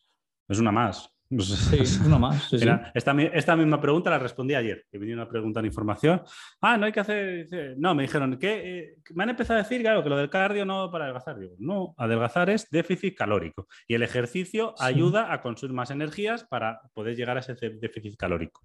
Es 0.49 0.59
una 0.59 0.71
más. 0.71 1.11
Sí, 1.41 2.01
uno 2.05 2.19
más. 2.19 2.53
esta, 2.95 3.57
misma 3.57 3.81
pregunta 3.81 4.11
la 4.11 4.19
respondí 4.19 4.55
ayer, 4.55 4.85
que 4.91 4.99
venía 4.99 5.15
una 5.15 5.29
pregunta 5.29 5.61
en 5.61 5.67
información. 5.67 6.23
Ah, 6.61 6.77
no 6.77 6.87
hay 6.87 6.93
que 6.93 7.01
hacer. 7.01 7.75
No, 7.79 7.95
me 7.95 8.03
dijeron 8.03 8.39
que 8.39 8.79
eh, 8.79 8.95
me 9.15 9.23
han 9.23 9.31
empezado 9.31 9.59
a 9.59 9.63
decir, 9.63 9.81
claro, 9.81 10.03
que 10.03 10.11
lo 10.11 10.17
del 10.17 10.29
cardio 10.29 10.65
no 10.65 10.91
para 10.91 11.05
adelgazar. 11.05 11.39
Digo, 11.39 11.55
no, 11.59 11.95
adelgazar 11.97 12.51
es 12.51 12.69
déficit 12.71 13.17
calórico 13.17 13.67
y 13.89 13.95
el 13.95 14.03
ejercicio 14.03 14.75
ayuda 14.79 15.33
a 15.33 15.41
consumir 15.41 15.75
más 15.75 15.91
energías 15.91 16.45
para 16.45 16.81
poder 16.93 17.17
llegar 17.17 17.37
a 17.37 17.41
ese 17.41 17.55
déficit 17.55 18.17
calórico. 18.17 18.61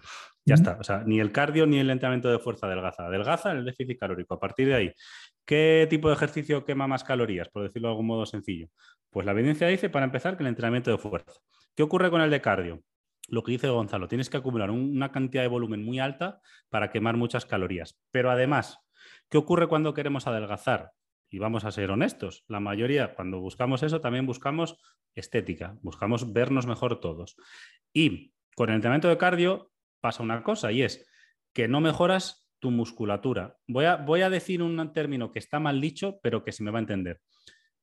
Ya 0.46 0.56
está. 0.56 0.78
O 0.80 0.84
sea, 0.84 1.04
ni 1.06 1.20
el 1.20 1.32
cardio 1.32 1.66
ni 1.66 1.80
el 1.80 1.90
entrenamiento 1.90 2.30
de 2.30 2.40
fuerza 2.40 2.68
adelgaza. 2.68 3.08
Adelgaza 3.08 3.52
el 3.52 3.66
déficit 3.66 4.00
calórico. 4.00 4.34
A 4.34 4.40
partir 4.40 4.68
de 4.68 4.76
ahí, 4.76 4.94
¿qué 5.46 5.88
tipo 5.90 6.10
de 6.10 6.16
ejercicio 6.16 6.66
quema 6.66 6.88
más 6.88 7.04
calorías? 7.04 7.50
Por 7.50 7.64
decirlo 7.64 7.88
de 7.88 7.94
algún 7.94 8.08
modo 8.08 8.26
sencillo. 8.26 8.68
Pues 9.10 9.26
la 9.26 9.32
evidencia 9.32 9.68
dice, 9.68 9.90
para 9.90 10.06
empezar, 10.06 10.38
que 10.38 10.44
el 10.44 10.50
entrenamiento 10.50 10.92
de 10.92 10.98
fuerza. 10.98 11.34
¿Qué 11.78 11.84
ocurre 11.84 12.10
con 12.10 12.22
el 12.22 12.32
de 12.32 12.42
cardio? 12.42 12.82
Lo 13.28 13.44
que 13.44 13.52
dice 13.52 13.70
Gonzalo, 13.70 14.08
tienes 14.08 14.32
que 14.32 14.38
acumular 14.38 14.72
una 14.72 15.12
cantidad 15.12 15.44
de 15.44 15.48
volumen 15.48 15.86
muy 15.86 16.00
alta 16.00 16.42
para 16.70 16.90
quemar 16.90 17.18
muchas 17.18 17.46
calorías. 17.46 18.00
Pero 18.10 18.32
además, 18.32 18.80
¿qué 19.30 19.38
ocurre 19.38 19.68
cuando 19.68 19.94
queremos 19.94 20.26
adelgazar? 20.26 20.94
Y 21.30 21.38
vamos 21.38 21.66
a 21.66 21.72
ser 21.72 21.92
honestos, 21.92 22.46
la 22.48 22.60
mayoría 22.60 23.14
cuando 23.14 23.40
buscamos 23.40 23.84
eso 23.84 24.02
también 24.02 24.26
buscamos 24.26 24.80
estética, 25.14 25.78
buscamos 25.84 26.34
vernos 26.34 26.66
mejor 26.66 27.00
todos. 27.00 27.36
Y 27.94 28.34
con 28.56 28.70
el 28.70 28.76
entrenamiento 28.78 29.10
de 29.10 29.20
cardio 29.20 29.72
pasa 30.02 30.24
una 30.24 30.42
cosa 30.42 30.72
y 30.72 30.82
es 30.82 31.08
que 31.54 31.68
no 31.68 31.80
mejoras 31.80 32.50
tu 32.58 32.72
musculatura. 32.72 33.58
Voy 33.68 33.86
a, 33.86 34.30
decir 34.32 34.64
un 34.64 34.94
término 34.94 35.32
que 35.32 35.38
está 35.38 35.60
mal 35.60 35.80
dicho, 35.80 36.20
pero 36.24 36.44
que 36.44 36.54
se 36.54 36.64
me 36.64 36.72
va 36.72 36.80
a 36.80 36.82
entender. 36.82 37.22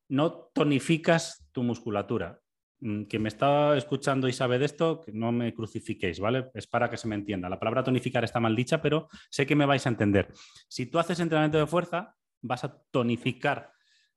No 0.09 0.51
tonificas 0.53 1.49
tu 1.53 1.63
musculatura. 1.63 2.41
Mm, 2.81 3.05
que 3.05 3.19
me 3.19 3.29
está 3.29 3.77
escuchando 3.77 4.29
y 4.29 4.33
sabe 4.33 4.59
de 4.59 4.67
esto, 4.67 5.01
que 5.01 5.13
no 5.13 5.33
me 5.33 5.55
crucifiquéis, 5.55 6.21
¿vale? 6.21 6.51
Es 6.55 6.67
para 6.67 6.91
que 6.91 6.97
se 6.97 7.09
me 7.09 7.15
entienda. 7.15 7.49
La 7.49 7.59
palabra 7.59 7.85
tonificar 7.85 8.25
está 8.25 8.41
mal 8.41 8.57
dicha, 8.57 8.83
pero 8.83 9.09
sé 9.31 9.47
que 9.47 9.57
me 9.57 9.67
vais 9.67 9.87
a 9.87 9.89
entender. 9.91 10.33
Si 10.69 10.87
tú 10.87 10.99
haces 10.99 11.21
entrenamiento 11.21 11.59
de 11.59 11.67
fuerza, 11.67 12.17
vas 12.43 12.65
a 12.65 12.83
tonificar, 12.91 13.73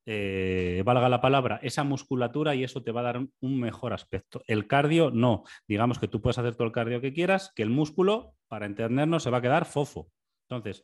eh, 0.06 0.82
valga 0.86 1.08
la 1.10 1.22
palabra, 1.22 1.60
esa 1.62 1.84
musculatura 1.84 2.56
y 2.56 2.64
eso 2.64 2.84
te 2.84 2.92
va 2.92 3.02
a 3.02 3.04
dar 3.04 3.20
un 3.40 3.60
mejor 3.60 3.94
aspecto. 3.94 4.42
El 4.48 4.68
cardio, 4.68 5.12
no. 5.12 5.44
Digamos 5.68 6.00
que 6.00 6.08
tú 6.08 6.22
puedes 6.22 6.38
hacer 6.38 6.56
todo 6.56 6.68
el 6.68 6.74
cardio 6.74 7.02
que 7.02 7.14
quieras, 7.14 7.52
que 7.56 7.64
el 7.64 7.70
músculo, 7.70 8.36
para 8.48 8.66
entendernos, 8.66 9.24
se 9.24 9.30
va 9.30 9.38
a 9.38 9.42
quedar 9.42 9.66
fofo. 9.66 10.12
Entonces, 10.50 10.84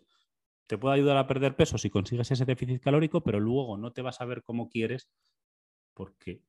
te 0.68 0.78
puede 0.78 0.96
ayudar 0.96 1.18
a 1.18 1.28
perder 1.28 1.56
peso 1.56 1.78
si 1.78 1.90
consigues 1.90 2.32
ese 2.32 2.46
déficit 2.46 2.82
calórico, 2.82 3.24
pero 3.24 3.40
luego 3.40 3.78
no 3.78 3.92
te 3.92 4.02
vas 4.02 4.22
a 4.22 4.26
ver 4.26 4.44
como 4.44 4.70
quieres 4.70 5.10
porque 5.94 6.42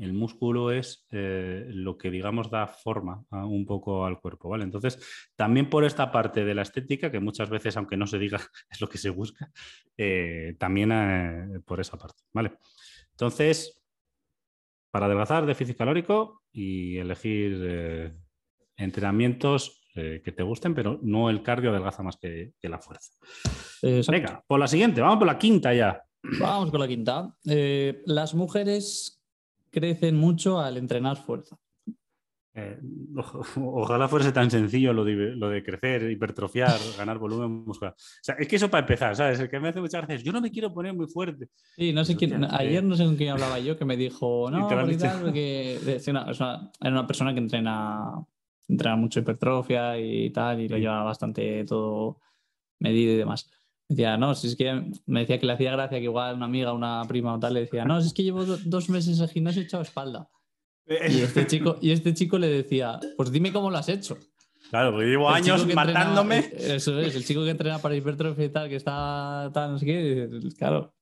el 0.00 0.12
músculo 0.12 0.70
es 0.70 1.06
eh, 1.10 1.66
lo 1.68 1.98
que, 1.98 2.10
digamos, 2.10 2.50
da 2.50 2.66
forma 2.66 3.24
un 3.30 3.66
poco 3.66 4.04
al 4.04 4.20
cuerpo, 4.20 4.48
¿vale? 4.48 4.64
Entonces, 4.64 4.98
también 5.34 5.68
por 5.68 5.84
esta 5.84 6.12
parte 6.12 6.44
de 6.44 6.54
la 6.54 6.62
estética, 6.62 7.10
que 7.10 7.20
muchas 7.20 7.50
veces, 7.50 7.76
aunque 7.76 7.96
no 7.96 8.06
se 8.06 8.18
diga, 8.18 8.38
es 8.70 8.80
lo 8.80 8.88
que 8.88 8.98
se 8.98 9.10
busca, 9.10 9.50
eh, 9.96 10.54
también 10.58 10.92
eh, 10.92 11.60
por 11.64 11.80
esa 11.80 11.96
parte, 11.96 12.22
¿vale? 12.32 12.52
Entonces, 13.10 13.82
para 14.90 15.06
adelgazar, 15.06 15.46
déficit 15.46 15.76
calórico 15.76 16.42
y 16.52 16.96
elegir 16.98 18.14
Entrenamientos 18.80 19.82
que 19.92 20.32
te 20.32 20.44
gusten, 20.44 20.72
pero 20.72 21.00
no 21.02 21.28
el 21.28 21.42
cardio 21.42 21.70
adelgaza 21.70 22.04
más 22.04 22.16
que, 22.16 22.52
la 22.62 22.78
fuerza. 22.78 23.12
Venga, 23.82 24.44
por 24.46 24.60
la 24.60 24.68
siguiente, 24.68 25.00
vamos 25.00 25.18
por 25.18 25.26
la 25.26 25.36
quinta 25.36 25.74
ya. 25.74 26.00
Vamos 26.38 26.70
con 26.70 26.78
la 26.78 26.86
quinta. 26.86 27.34
Las 27.42 28.34
mujeres 28.34 29.17
crecen 29.78 30.16
mucho 30.16 30.60
al 30.60 30.76
entrenar 30.76 31.16
fuerza. 31.16 31.56
Eh, 32.54 32.80
ojalá 33.56 34.08
fuese 34.08 34.32
tan 34.32 34.50
sencillo 34.50 34.92
lo 34.92 35.04
de, 35.04 35.62
crecer, 35.62 36.10
hipertrofiar, 36.10 36.78
ganar 36.96 37.18
volumen 37.18 37.64
muscular. 37.64 37.94
O 37.94 38.22
sea, 38.22 38.34
es 38.36 38.48
que 38.48 38.56
eso 38.56 38.68
para 38.68 38.80
empezar, 38.80 39.14
¿sabes? 39.14 39.38
El 39.38 39.48
que 39.48 39.60
me 39.60 39.68
hace 39.68 39.80
muchas 39.80 40.06
veces, 40.06 40.24
yo 40.24 40.32
no 40.32 40.40
me 40.40 40.50
quiero 40.50 40.72
poner 40.72 40.92
muy 40.94 41.06
fuerte. 41.06 41.48
Sí, 41.76 41.92
no 41.92 42.04
sé 42.04 42.16
quién, 42.16 42.44
ayer 42.44 42.82
no 42.82 42.96
sé 42.96 43.04
con 43.04 43.16
quién 43.16 43.30
hablaba 43.30 43.58
yo 43.60 43.76
que 43.76 43.84
me 43.84 43.96
dijo, 43.96 44.50
no, 44.50 44.66
porque 44.68 45.78
es 45.86 46.08
una, 46.08 46.26
era 46.80 46.90
una 46.90 47.06
persona 47.06 47.32
que 47.32 47.40
entrena, 47.40 48.12
entrena 48.66 48.96
mucho 48.96 49.20
hipertrofia 49.20 49.98
y 49.98 50.30
tal, 50.30 50.60
y 50.60 50.68
lo 50.68 50.78
lleva 50.78 51.04
bastante 51.04 51.64
todo 51.64 52.20
medido 52.80 53.12
y 53.12 53.16
demás. 53.16 53.50
Decía, 53.88 54.18
no, 54.18 54.34
si 54.34 54.48
es 54.48 54.56
que 54.56 54.82
me 55.06 55.20
decía 55.20 55.38
que 55.38 55.46
le 55.46 55.54
hacía 55.54 55.72
gracia 55.72 55.98
que 55.98 56.04
igual 56.04 56.36
una 56.36 56.44
amiga, 56.44 56.74
una 56.74 57.02
prima 57.08 57.34
o 57.34 57.40
tal 57.40 57.54
le 57.54 57.60
decía, 57.60 57.86
no, 57.86 58.00
si 58.00 58.08
es 58.08 58.12
que 58.12 58.22
llevo 58.22 58.44
dos 58.44 58.90
meses 58.90 59.18
en 59.18 59.28
gimnasio 59.28 59.62
echado 59.62 59.82
espalda. 59.82 60.28
Y 60.86 60.92
este, 61.20 61.46
chico, 61.46 61.78
y 61.80 61.90
este 61.92 62.12
chico 62.12 62.38
le 62.38 62.48
decía, 62.48 63.00
pues 63.16 63.32
dime 63.32 63.52
cómo 63.52 63.70
lo 63.70 63.78
has 63.78 63.88
hecho. 63.88 64.18
Claro, 64.70 64.92
porque 64.92 65.06
llevo 65.06 65.30
años 65.30 65.66
matándome. 65.74 66.50
Eso 66.52 67.00
es, 67.00 67.16
el 67.16 67.24
chico 67.24 67.42
que 67.44 67.50
entrena 67.50 67.78
para 67.78 67.96
hipertrofia 67.96 68.44
y 68.44 68.48
tal, 68.50 68.68
que 68.68 68.76
está 68.76 69.50
tan, 69.54 69.72
no 69.72 69.78
sé 69.78 69.86
qué, 69.86 70.28
claro. 70.58 70.94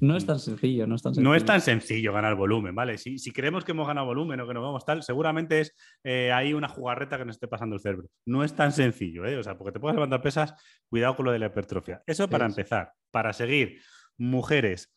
No 0.00 0.16
es 0.16 0.26
tan 0.26 0.38
sencillo, 0.38 0.86
no 0.86 0.94
es 0.94 1.02
tan 1.02 1.14
sencillo. 1.14 1.28
No 1.28 1.34
es 1.34 1.44
tan 1.44 1.60
sencillo 1.60 2.12
ganar 2.12 2.34
volumen, 2.34 2.74
¿vale? 2.74 2.98
Si, 2.98 3.18
si 3.18 3.32
creemos 3.32 3.64
que 3.64 3.72
hemos 3.72 3.86
ganado 3.86 4.06
volumen 4.06 4.40
o 4.40 4.46
que 4.46 4.54
nos 4.54 4.62
vamos 4.62 4.84
tal, 4.84 5.02
seguramente 5.02 5.60
es 5.60 5.74
eh, 6.04 6.32
ahí 6.32 6.52
una 6.52 6.68
jugarreta 6.68 7.18
que 7.18 7.24
nos 7.24 7.36
esté 7.36 7.48
pasando 7.48 7.76
el 7.76 7.80
cerebro. 7.80 8.08
No 8.26 8.44
es 8.44 8.54
tan 8.54 8.72
sencillo, 8.72 9.24
¿eh? 9.24 9.36
O 9.36 9.42
sea, 9.42 9.56
porque 9.56 9.72
te 9.72 9.80
puedes 9.80 9.94
levantar 9.94 10.22
pesas, 10.22 10.54
cuidado 10.88 11.16
con 11.16 11.26
lo 11.26 11.32
de 11.32 11.38
la 11.38 11.46
hipertrofia. 11.46 12.02
Eso 12.06 12.28
para 12.28 12.46
empezar. 12.46 12.92
Para 13.10 13.32
seguir, 13.32 13.80
mujeres, 14.18 14.94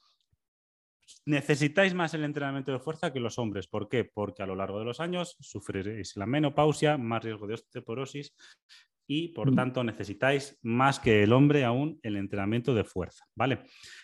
necesitáis 1.26 1.94
más 1.94 2.14
el 2.14 2.24
entrenamiento 2.24 2.72
de 2.72 2.80
fuerza 2.80 3.14
que 3.14 3.20
los 3.20 3.40
hombres. 3.40 3.68
¿Por 3.68 3.90
qué? 3.90 4.04
Porque 4.06 4.44
a 4.44 4.46
lo 4.46 4.56
largo 4.56 4.80
de 4.80 4.86
los 4.86 5.00
años 5.00 5.38
sufriréis 5.40 6.16
la 6.18 6.26
menopausia, 6.26 6.98
más 6.98 7.24
riesgo 7.24 7.48
de 7.48 7.56
osteoporosis 7.56 8.34
y 9.12 9.30
por 9.30 9.52
mm. 9.52 9.56
tanto 9.56 9.84
necesitáis 9.84 10.60
más 10.62 11.00
que 11.00 11.24
el 11.24 11.34
hombre 11.34 11.65
aún 11.65 12.00
el 12.04 12.15
entrenamiento 12.15 12.76
de 12.76 12.84
fuerza, 12.84 13.26
¿vale? 13.34 13.63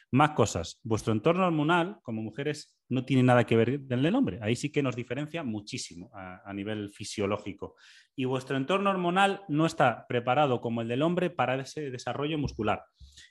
Más 0.09 0.31
cosas. 0.31 0.79
Vuestro 0.81 1.13
entorno 1.13 1.45
hormonal 1.45 1.99
como 2.01 2.23
mujeres 2.23 2.75
no 2.89 3.05
tiene 3.05 3.21
nada 3.21 3.45
que 3.45 3.55
ver 3.55 3.81
con 3.87 4.03
el 4.03 4.15
hombre. 4.15 4.39
Ahí 4.41 4.55
sí 4.55 4.71
que 4.71 4.81
nos 4.81 4.95
diferencia 4.95 5.43
muchísimo 5.43 6.09
a, 6.11 6.41
a 6.43 6.53
nivel 6.55 6.89
fisiológico. 6.89 7.75
Y 8.15 8.25
vuestro 8.25 8.57
entorno 8.57 8.89
hormonal 8.89 9.43
no 9.47 9.67
está 9.67 10.07
preparado 10.09 10.59
como 10.59 10.81
el 10.81 10.87
del 10.87 11.03
hombre 11.03 11.29
para 11.29 11.61
ese 11.61 11.91
desarrollo 11.91 12.39
muscular, 12.39 12.83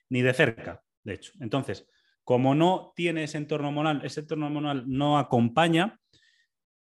ni 0.08 0.22
de 0.22 0.32
cerca, 0.32 0.80
de 1.02 1.14
hecho. 1.14 1.32
Entonces, 1.40 1.90
como 2.22 2.54
no 2.54 2.92
tiene 2.94 3.24
ese 3.24 3.38
entorno 3.38 3.66
hormonal, 3.66 4.00
ese 4.04 4.20
entorno 4.20 4.46
hormonal 4.46 4.84
no 4.86 5.18
acompaña, 5.18 5.98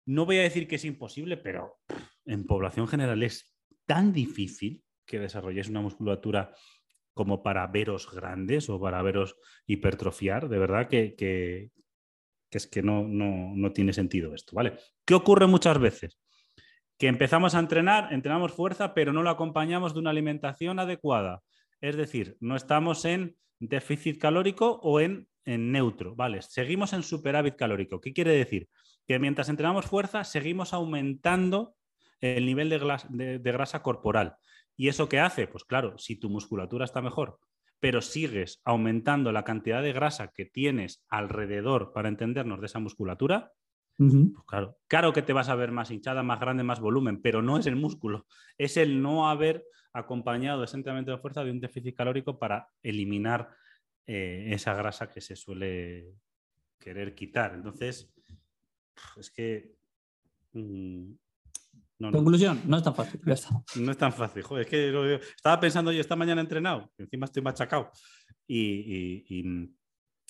no 0.05 0.27
voy 0.27 0.37
a 0.37 0.43
decir 0.43 0.69
que 0.69 0.75
es 0.75 0.85
imposible, 0.85 1.39
pero 1.39 1.79
en 2.27 2.45
población 2.45 2.87
general 2.87 3.23
es 3.23 3.54
tan 3.87 4.13
difícil 4.13 4.83
que 5.07 5.19
desarrolléis 5.19 5.69
una 5.69 5.81
musculatura 5.81 6.55
como 7.15 7.43
para 7.43 7.67
veros 7.69 8.11
grandes 8.13 8.69
o 8.69 8.81
para 8.81 9.01
veros 9.03 9.37
hipertrofiar, 9.67 10.49
de 10.49 10.59
verdad 10.59 10.89
que, 10.89 11.71
es 12.51 12.67
que 12.67 12.83
no, 12.83 13.07
no, 13.07 13.73
tiene 13.73 13.93
sentido 13.93 14.35
esto, 14.35 14.55
¿vale? 14.55 14.75
¿Qué 15.05 15.15
ocurre 15.15 15.47
muchas 15.47 15.79
veces? 15.79 16.19
Que 16.99 17.07
empezamos 17.07 17.55
a 17.55 17.61
entrenar, 17.61 18.13
entrenamos 18.13 18.53
fuerza, 18.53 18.95
pero 18.95 19.13
no 19.13 19.23
lo 19.23 19.31
acompañamos 19.31 19.95
de 19.95 20.01
una 20.01 20.11
alimentación 20.11 20.79
adecuada. 20.79 21.43
Es 21.81 21.97
decir, 21.97 22.37
no 22.41 22.57
estamos 22.57 23.05
en 23.05 23.37
déficit 23.61 24.19
calórico 24.21 24.81
o 24.83 25.01
en, 25.01 25.29
neutro. 25.45 26.15
Vale, 26.17 26.43
seguimos 26.43 26.93
en 26.95 27.03
superávit 27.03 27.57
calórico. 27.57 28.01
¿Qué 28.01 28.13
quiere 28.13 28.33
decir? 28.33 28.69
Que 29.07 29.19
mientras 29.19 29.49
entrenamos 29.49 29.85
fuerza, 29.85 30.25
seguimos 30.25 30.73
aumentando 30.73 31.77
el 32.25 32.47
nivel 32.47 32.71
de, 32.71 33.39
de, 33.39 33.53
grasa 33.53 33.83
corporal. 33.83 34.37
¿Y 34.77 34.89
eso 34.89 35.09
qué 35.09 35.21
hace? 35.21 35.47
Pues 35.47 35.65
claro, 35.65 35.99
si 35.99 36.17
tu 36.17 36.31
musculatura 36.31 36.85
está 36.85 37.03
mejor, 37.03 37.39
pero 37.81 38.01
sigues 38.01 38.63
aumentando 38.65 39.31
la 39.31 39.45
cantidad 39.45 39.83
de 39.83 39.93
grasa 39.93 40.33
que 40.33 40.47
tienes 40.47 41.05
alrededor, 41.09 41.93
para 41.93 42.09
entendernos, 42.09 42.61
de 42.61 42.67
esa 42.67 42.79
musculatura, 42.79 43.53
pues 43.97 44.13
claro, 44.47 44.77
claro 44.89 45.13
que 45.13 45.23
te 45.23 45.33
vas 45.33 45.49
a 45.49 45.55
ver 45.55 45.71
más 45.71 45.91
hinchada, 45.91 46.25
más 46.25 46.41
grande, 46.41 46.65
más 46.65 46.81
volumen, 46.81 47.23
pero 47.23 47.43
no 47.43 47.59
es 47.59 47.67
el 47.67 47.77
músculo, 47.77 48.27
es 48.59 48.77
el 48.77 49.01
no 49.03 49.29
haber 49.29 49.65
acompañado 49.93 50.65
ese 50.65 50.77
entrenamiento 50.77 51.13
de 51.13 51.19
fuerza 51.19 51.45
de 51.45 51.53
un 51.53 51.61
déficit 51.61 51.95
calórico 51.95 52.39
para 52.39 52.69
eliminar 52.83 53.51
eh, 54.07 54.49
esa 54.51 54.75
grasa 54.75 55.09
que 55.09 55.21
se 55.21 55.37
suele 55.37 56.17
querer 56.81 57.15
quitar. 57.15 57.55
Entonces, 57.55 58.13
es 59.17 59.31
que... 59.31 59.75
Mm, 62.11 62.13
Conclusión, 62.13 62.61
no 62.67 62.77
es 62.77 62.83
tan 62.83 62.95
fácil. 62.95 63.21
No 63.77 63.93
es 63.93 63.99
tan 63.99 64.13
fácil. 64.13 64.43
Joder, 64.43 64.65
es 64.65 64.71
que 64.71 65.21
estaba 65.37 65.61
pensando 65.61 65.93
yo 65.93 66.01
esta 66.01 66.17
mañana 66.17 66.41
entrenado, 66.41 66.91
encima 66.99 67.27
estoy 67.27 67.43
machacado. 67.43 67.91
y, 68.47 69.43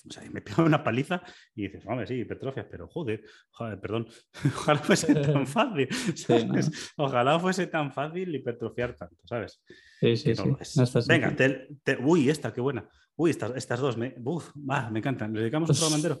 o 0.07 0.11
sea, 0.13 0.23
me 0.31 0.41
pega 0.41 0.63
una 0.63 0.83
paliza 0.83 1.21
y 1.55 1.63
dices, 1.63 1.83
hombre, 1.87 2.07
sí, 2.07 2.15
hipertrofias, 2.15 2.67
pero 2.69 2.87
joder, 2.87 3.23
perdón, 3.81 4.07
ojalá 4.55 4.79
fuese 4.79 5.13
tan 5.15 5.47
fácil, 5.47 5.87
Ojalá 6.97 7.39
fuese 7.39 7.67
tan 7.67 7.91
fácil 7.91 8.33
hipertrofiar 8.35 8.95
tanto, 8.95 9.17
¿sabes? 9.25 9.61
Sí, 9.99 10.15
sí, 10.17 10.35
sí. 10.35 10.43
Venga, 11.07 11.35
uy, 12.01 12.29
esta, 12.29 12.53
qué 12.53 12.61
buena. 12.61 12.87
Uy, 13.17 13.31
estas, 13.31 13.55
estas 13.55 13.79
dos, 13.79 13.95
me, 13.95 14.13
uf, 14.25 14.53
me 14.55 14.99
encantan. 14.99 15.31
Le 15.31 15.39
dedicamos 15.39 15.69
otro 15.69 15.89
mandero. 15.89 16.19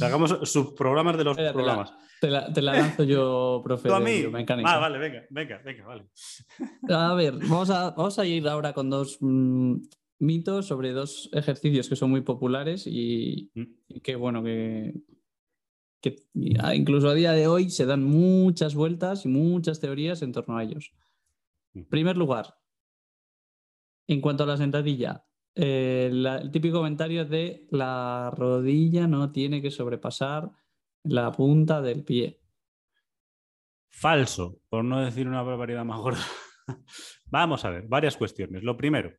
Hagamos 0.00 0.38
subprogramas 0.50 1.16
de 1.16 1.24
los 1.24 1.36
programas. 1.36 1.92
Te 2.20 2.30
la, 2.30 2.52
te 2.52 2.62
la, 2.62 2.74
lanzo 2.74 3.02
yo, 3.02 3.60
profe. 3.64 3.88
¿Tú 3.88 3.94
a 3.94 4.00
mí? 4.00 4.22
Ah, 4.64 4.78
vale, 4.78 4.98
venga, 4.98 5.24
venga, 5.30 5.60
venga, 5.64 5.86
vale. 5.86 6.06
A 6.88 7.14
ver, 7.14 7.34
vamos 7.34 7.70
a, 7.70 7.90
vamos 7.90 8.18
a 8.18 8.24
ir 8.24 8.46
ahora 8.48 8.72
con 8.72 8.90
dos 8.90 9.18
mm, 9.20 9.74
mitos 10.20 10.66
sobre 10.66 10.92
dos 10.92 11.28
ejercicios 11.32 11.88
que 11.88 11.96
son 11.96 12.10
muy 12.10 12.20
populares 12.20 12.86
y, 12.86 13.50
mm. 13.54 14.00
que, 14.02 14.14
bueno, 14.14 14.42
que, 14.42 14.94
incluso 16.74 17.08
a 17.08 17.14
día 17.14 17.32
de 17.32 17.48
hoy 17.48 17.70
se 17.70 17.86
dan 17.86 18.04
muchas 18.04 18.74
vueltas 18.74 19.24
y 19.26 19.28
muchas 19.28 19.80
teorías 19.80 20.22
en 20.22 20.32
torno 20.32 20.56
a 20.56 20.62
ellos. 20.62 20.94
En 21.74 21.82
mm. 21.82 21.86
primer 21.86 22.16
lugar, 22.16 22.54
en 24.06 24.20
cuanto 24.20 24.44
a 24.44 24.46
la 24.46 24.56
sentadilla, 24.56 25.24
eh, 25.54 26.08
el 26.10 26.50
típico 26.50 26.78
comentario 26.78 27.24
de 27.24 27.66
la 27.70 28.32
rodilla 28.34 29.06
no 29.06 29.32
tiene 29.32 29.60
que 29.60 29.70
sobrepasar 29.70 30.50
la 31.04 31.30
punta 31.32 31.82
del 31.82 32.04
pie. 32.04 32.40
Falso, 33.90 34.60
por 34.68 34.84
no 34.84 35.00
decir 35.00 35.28
una 35.28 35.42
barbaridad 35.42 35.84
más 35.84 36.00
gorda. 36.00 36.24
Vamos 37.26 37.64
a 37.64 37.70
ver, 37.70 37.84
varias 37.86 38.16
cuestiones. 38.16 38.62
Lo 38.62 38.76
primero, 38.76 39.12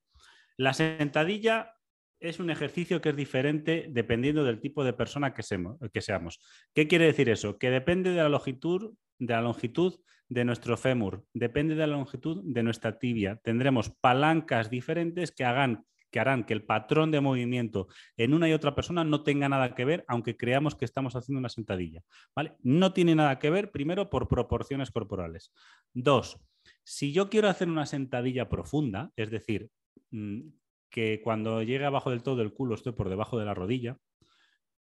la 0.57 0.73
sentadilla 0.73 1.75
es 2.19 2.39
un 2.39 2.49
ejercicio 2.49 3.01
que 3.01 3.09
es 3.09 3.15
diferente 3.15 3.87
dependiendo 3.89 4.43
del 4.43 4.59
tipo 4.59 4.83
de 4.83 4.93
persona 4.93 5.33
que, 5.33 5.43
seamos. 5.43 6.39
¿Qué 6.73 6.87
quiere 6.87 7.05
decir 7.05 7.29
eso? 7.29 7.57
Que 7.57 7.69
depende 7.69 8.11
de 8.11 8.17
la 8.17 8.29
longitud, 8.29 8.93
de 9.19 9.33
la 9.33 9.41
longitud 9.41 9.99
de 10.29 10.45
nuestro 10.45 10.77
fémur, 10.77 11.25
depende 11.33 11.75
de 11.75 11.85
la 11.85 11.97
longitud 11.97 12.41
de 12.45 12.63
nuestra 12.63 12.97
tibia. 12.97 13.39
Tendremos 13.43 13.89
palancas 13.89 14.69
diferentes 14.69 15.31
que 15.31 15.43
hagan 15.43 15.85
que 16.13 16.21
harán 16.21 16.45
que 16.45 16.53
el 16.53 16.63
patrón 16.63 17.11
de 17.11 17.19
movimiento 17.19 17.89
en 18.15 18.33
una 18.33 18.47
y 18.47 18.53
otra 18.53 18.73
persona 18.73 19.03
no 19.03 19.23
tenga 19.23 19.49
nada 19.49 19.75
que 19.75 19.83
ver, 19.83 20.05
aunque 20.07 20.37
creamos 20.37 20.75
que 20.75 20.85
estamos 20.85 21.17
haciendo 21.17 21.39
una 21.39 21.49
sentadilla. 21.49 22.01
¿vale? 22.33 22.53
No 22.61 22.93
tiene 22.93 23.15
nada 23.15 23.37
que 23.37 23.49
ver, 23.49 23.71
primero, 23.71 24.09
por 24.09 24.29
proporciones 24.29 24.91
corporales. 24.91 25.51
Dos, 25.93 26.39
si 26.85 27.11
yo 27.11 27.29
quiero 27.29 27.49
hacer 27.49 27.67
una 27.67 27.85
sentadilla 27.85 28.47
profunda, 28.47 29.11
es 29.17 29.29
decir, 29.29 29.69
Mm, 30.13 30.49
que 30.89 31.21
cuando 31.23 31.63
llegue 31.63 31.85
abajo 31.85 32.11
del 32.11 32.21
todo 32.21 32.43
el 32.43 32.53
culo 32.53 32.75
estoy 32.75 32.93
por 32.93 33.09
debajo 33.09 33.39
de 33.39 33.45
la 33.45 33.55
rodilla. 33.55 33.97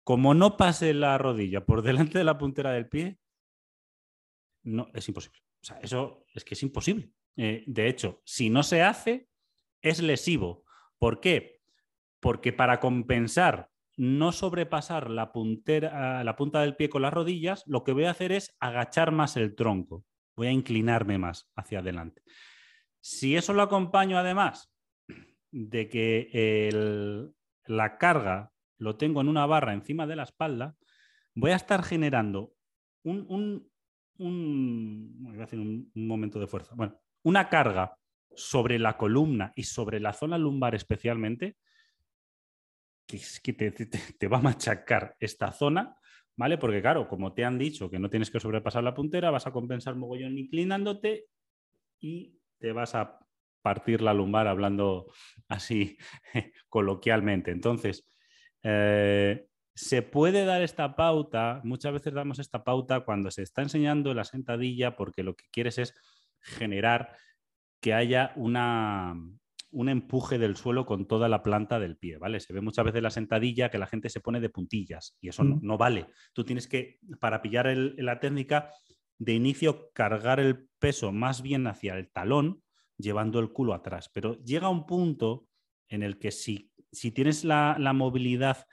Como 0.03 0.35
no 0.35 0.57
pase 0.57 0.93
la 0.93 1.17
rodilla 1.17 1.65
por 1.65 1.81
delante 2.13 2.19
de 2.19 2.23
la 2.23 2.37
puntera 2.37 2.71
del 2.71 2.87
pie, 2.87 3.17
no, 4.63 4.89
es 4.93 5.07
imposible. 5.07 5.39
O 5.61 5.65
sea, 5.65 5.77
eso 5.79 6.25
es 6.33 6.43
que 6.43 6.53
es 6.53 6.63
imposible. 6.63 7.09
Eh, 7.35 7.63
de 7.65 7.87
hecho, 7.87 8.21
si 8.25 8.49
no 8.49 8.63
se 8.63 8.83
hace, 8.83 9.27
es 9.81 10.01
lesivo. 10.01 10.62
¿Por 11.03 11.19
qué? 11.19 11.59
Porque 12.21 12.53
para 12.53 12.79
compensar 12.79 13.69
no 13.97 14.31
sobrepasar 14.31 15.09
la, 15.09 15.33
puntera, 15.33 16.23
la 16.23 16.35
punta 16.37 16.61
del 16.61 16.77
pie 16.77 16.87
con 16.87 17.01
las 17.01 17.13
rodillas, 17.13 17.65
lo 17.67 17.83
que 17.83 17.91
voy 17.91 18.05
a 18.05 18.11
hacer 18.11 18.31
es 18.31 18.55
agachar 18.61 19.11
más 19.11 19.35
el 19.35 19.53
tronco. 19.53 20.05
Voy 20.37 20.47
a 20.47 20.51
inclinarme 20.51 21.17
más 21.17 21.51
hacia 21.57 21.79
adelante. 21.79 22.21
Si 23.01 23.35
eso 23.35 23.51
lo 23.51 23.63
acompaño 23.63 24.17
además 24.17 24.73
de 25.51 25.89
que 25.89 27.29
la 27.65 27.97
carga 27.97 28.53
lo 28.77 28.95
tengo 28.95 29.19
en 29.19 29.27
una 29.27 29.45
barra 29.45 29.73
encima 29.73 30.07
de 30.07 30.15
la 30.15 30.23
espalda, 30.23 30.77
voy 31.35 31.51
a 31.51 31.57
estar 31.57 31.83
generando 31.83 32.53
un, 33.03 33.69
un, 34.19 35.21
voy 35.21 35.35
a 35.35 35.39
decir 35.39 35.59
un, 35.59 35.91
momento 35.95 36.39
de 36.39 36.47
fuerza. 36.47 36.75
Bueno, 36.75 36.97
una 37.23 37.49
carga 37.49 37.97
sobre 38.35 38.79
la 38.79 38.97
columna 38.97 39.51
y 39.55 39.63
sobre 39.63 39.99
la 39.99 40.13
zona 40.13 40.37
lumbar 40.37 40.75
especialmente, 40.75 41.57
que, 43.05 43.19
te, 44.19 44.27
va 44.27 44.37
a 44.37 44.41
machacar 44.41 45.15
esta 45.19 45.51
zona, 45.51 45.95
¿vale? 46.35 46.57
Porque 46.57 46.81
claro, 46.81 47.07
como 47.07 47.33
te 47.33 47.45
han 47.45 47.57
dicho 47.57 47.89
que 47.89 47.99
no 47.99 48.09
tienes 48.09 48.31
que 48.31 48.39
sobrepasar 48.39 48.83
la 48.83 48.93
puntera, 48.93 49.31
vas 49.31 49.47
a 49.47 49.51
compensar 49.51 49.95
mogollón 49.95 50.37
inclinándote 50.37 51.27
y 51.99 52.39
te 52.59 52.71
vas 52.71 52.95
a 52.95 53.19
partir 53.61 54.01
la 54.01 54.13
lumbar 54.13 54.47
hablando 54.47 55.11
así 55.47 55.97
coloquialmente. 56.69 57.51
Entonces, 57.51 58.05
eh, 58.63 59.47
se 59.75 60.01
puede 60.01 60.45
dar 60.45 60.61
esta 60.61 60.95
pauta, 60.95 61.61
muchas 61.63 61.93
veces 61.93 62.13
damos 62.13 62.39
esta 62.39 62.63
pauta 62.63 63.01
cuando 63.01 63.31
se 63.31 63.41
está 63.41 63.61
enseñando 63.61 64.13
la 64.13 64.23
sentadilla 64.23 64.95
porque 64.95 65.23
lo 65.23 65.35
que 65.35 65.45
quieres 65.51 65.77
es 65.79 65.95
generar 66.39 67.15
que 67.83 67.93
haya 67.93 68.31
una, 68.37 69.13
un 69.71 69.89
empuje 69.89 70.37
del 70.37 70.55
suelo 70.55 70.85
con 70.85 71.05
toda 71.05 71.27
la 71.27 71.43
planta 71.43 71.81
del 71.81 71.97
pie, 71.97 72.17
¿vale? 72.17 72.39
Se 72.39 72.53
ve 72.53 72.61
muchas 72.61 72.85
veces 72.85 73.03
la 73.03 73.09
sentadilla 73.09 73.69
que 73.69 73.77
la 73.77 73.87
gente 73.87 74.09
se 74.09 74.21
pone 74.21 74.39
de 74.39 74.49
puntillas 74.49 75.17
y 75.19 75.27
eso 75.27 75.43
no, 75.43 75.77
vale. 75.77 76.07
Tú 76.31 76.45
tienes 76.45 76.69
que, 76.69 76.99
para 77.19 77.41
pillar 77.41 77.67
la 77.75 78.21
técnica, 78.21 78.69
de 79.19 79.33
inicio 79.33 79.91
cargar 79.91 80.39
el 80.39 80.69
peso 80.79 81.11
más 81.11 81.41
bien 81.41 81.67
hacia 81.67 81.97
el 81.97 82.09
talón, 82.09 82.63
llevando 82.97 83.39
el 83.39 83.51
culo 83.51 83.73
atrás. 83.73 84.09
Pero 84.13 84.41
llega 84.45 84.69
un 84.69 84.85
punto 84.85 85.49
en 85.89 86.03
el 86.03 86.19
que 86.19 86.31
si, 86.31 86.71
si 86.89 87.11
tienes 87.11 87.43
la, 87.43 87.75
la 87.77 87.91
movilidad 87.91 88.65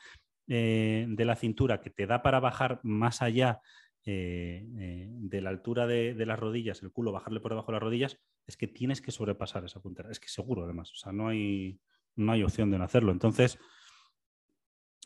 eh, 0.47 1.07
de 1.09 1.25
la 1.25 1.35
cintura 1.35 1.81
que 1.81 1.91
te 1.91 2.07
da 2.07 2.23
para 2.23 2.39
bajar 2.39 2.79
más 2.85 3.23
allá 3.23 3.61
eh, 4.07 4.65
eh, 4.79 5.09
de 5.11 5.41
la 5.43 5.51
altura 5.51 5.87
de, 5.87 6.15
las 6.25 6.39
rodillas, 6.39 6.83
el 6.83 6.91
culo, 6.91 7.13
bajarle 7.13 7.41
por 7.41 7.51
debajo 7.51 7.71
de 7.71 7.75
las 7.75 7.83
rodillas, 7.83 8.21
es 8.51 8.57
que 8.57 8.67
tienes 8.67 9.01
que 9.01 9.13
sobrepasar 9.13 9.65
esa 9.65 9.81
puntera. 9.81 10.11
Es 10.11 10.19
que 10.19 10.29
seguro, 10.29 10.65
además. 10.65 10.91
O 10.93 10.97
sea, 10.97 11.13
no 11.13 11.29
hay, 11.29 11.81
no 12.17 12.33
hay 12.33 12.43
opción 12.43 12.69
de 12.71 12.79
no 12.79 12.85
hacerlo. 12.85 13.13
Entonces, 13.13 13.59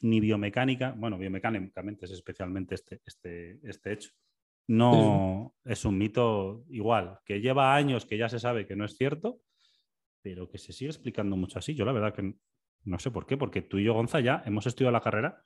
ni 0.01 0.19
biomecánica, 0.19 0.95
bueno, 0.97 1.19
biomecánicamente 1.19 2.07
es 2.07 2.13
especialmente 2.13 2.75
este, 2.75 3.03
este, 3.05 3.61
este 3.63 3.93
hecho. 3.93 4.11
No 4.67 5.55
es 5.63 5.85
un 5.85 5.99
mito 5.99 6.65
igual, 6.71 7.19
que 7.27 7.43
lleva 7.43 7.77
años 7.77 8.07
que 8.07 8.17
ya 8.17 8.31
se 8.31 8.41
sabe 8.41 8.67
que 8.67 8.77
no 8.77 8.87
es 8.87 8.97
cierto, 8.97 9.43
pero 10.23 10.49
que 10.49 10.57
se 10.57 10.73
sigue 10.73 10.91
explicando 10.91 11.37
mucho 11.37 11.59
así. 11.59 11.75
Yo 11.75 11.85
la 11.85 11.93
verdad 11.93 12.15
que 12.15 12.35
no 12.85 12.99
sé 12.99 13.11
por 13.11 13.27
qué, 13.27 13.37
porque 13.37 13.61
tú 13.61 13.79
y 13.79 13.85
yo, 13.85 13.93
Gonza, 13.93 14.21
ya 14.21 14.43
hemos 14.47 14.67
estudiado 14.67 14.93
la 14.93 15.03
carrera. 15.03 15.45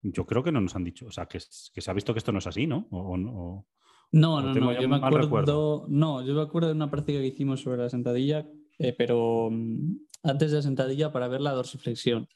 Yo 0.00 0.24
creo 0.24 0.42
que 0.42 0.52
no 0.52 0.62
nos 0.62 0.74
han 0.74 0.84
dicho, 0.84 1.06
o 1.06 1.10
sea, 1.10 1.26
que, 1.26 1.38
se 1.38 1.90
ha 1.90 1.94
visto 1.94 2.14
que 2.14 2.18
esto 2.18 2.32
no 2.32 2.38
es 2.38 2.46
así, 2.46 2.66
¿no? 2.66 2.88
O, 2.90 3.66
no, 4.12 4.40
no, 4.40 4.54
no, 4.54 4.80
yo 4.80 4.88
me 4.88 4.96
acuerdo, 4.96 5.86
no, 5.88 6.24
yo 6.24 6.34
me 6.34 6.42
acuerdo 6.42 6.68
de 6.68 6.74
una 6.74 6.90
práctica 6.90 7.18
que 7.18 7.26
hicimos 7.26 7.60
sobre 7.60 7.78
la 7.78 7.88
sentadilla, 7.88 8.46
eh, 8.78 8.94
pero 8.96 9.48
mm, 9.50 9.96
antes 10.22 10.50
de 10.50 10.56
la 10.58 10.62
sentadilla 10.62 11.12
para 11.12 11.28
ver 11.28 11.40
la 11.40 11.52
dorsiflexión. 11.52 12.28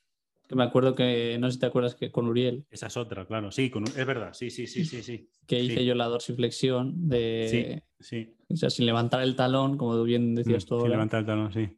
Que 0.49 0.57
me 0.57 0.65
acuerdo 0.65 0.97
que, 0.97 1.39
no 1.39 1.47
sé 1.47 1.55
si 1.55 1.61
te 1.61 1.67
acuerdas 1.67 1.95
que 1.95 2.11
con 2.11 2.27
Uriel. 2.27 2.67
Esa 2.71 2.89
es 2.89 2.97
otra, 2.97 3.25
claro, 3.25 3.53
sí, 3.53 3.71
es 3.97 4.07
verdad, 4.07 4.33
sí, 4.33 4.51
sí, 4.51 4.67
sí, 4.67 4.85
sí, 4.85 5.01
sí. 5.03 5.29
Que 5.47 5.63
hice 5.63 5.85
yo 5.85 5.95
la 5.95 6.07
dorsiflexión 6.07 7.09
de... 7.09 7.83
Sí, 8.01 8.05
sí. 8.05 8.35
O 8.49 8.57
sea, 8.57 8.69
sin 8.69 8.87
levantar 8.87 9.23
el 9.23 9.37
talón, 9.37 9.77
como 9.77 10.03
bien 10.03 10.35
decías 10.35 10.67
tú. 10.67 10.81
Sin 10.81 10.91
levantar 10.91 11.21
el 11.21 11.27
talón, 11.27 11.53
sí 11.53 11.69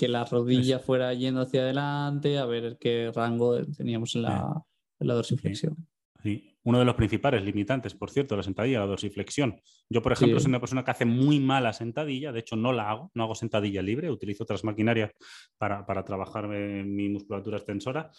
que 0.00 0.08
la 0.08 0.24
rodilla 0.24 0.78
fuera 0.78 1.12
yendo 1.12 1.42
hacia 1.42 1.60
adelante, 1.60 2.38
a 2.38 2.46
ver 2.46 2.78
qué 2.80 3.12
rango 3.14 3.62
teníamos 3.66 4.16
en 4.16 4.22
la, 4.22 4.64
dorsiflexión. 4.98 5.76
Sí. 6.22 6.49
Uno 6.62 6.78
de 6.78 6.84
los 6.84 6.94
principales 6.94 7.42
limitantes, 7.42 7.94
por 7.94 8.10
cierto, 8.10 8.36
la 8.36 8.42
sentadilla, 8.42 8.80
la 8.80 8.86
dorsiflexión. 8.86 9.60
Yo, 9.88 10.02
por 10.02 10.12
ejemplo, 10.12 10.38
soy 10.40 10.50
una 10.50 10.60
persona 10.60 10.84
que 10.84 10.90
hace 10.90 11.04
muy 11.06 11.40
mala 11.40 11.72
sentadilla, 11.72 12.32
de 12.32 12.40
hecho 12.40 12.56
no 12.56 12.72
la 12.72 12.90
hago, 12.90 13.10
no 13.14 13.24
hago 13.24 13.34
sentadilla 13.34 13.82
libre, 13.82 14.10
utilizo 14.10 14.44
otras 14.44 14.62
maquinarias 14.64 15.10
para, 15.56 15.84
trabajar 16.04 16.48
mi 16.48 17.08
musculatura 17.08 17.56
extensora, 17.56 18.10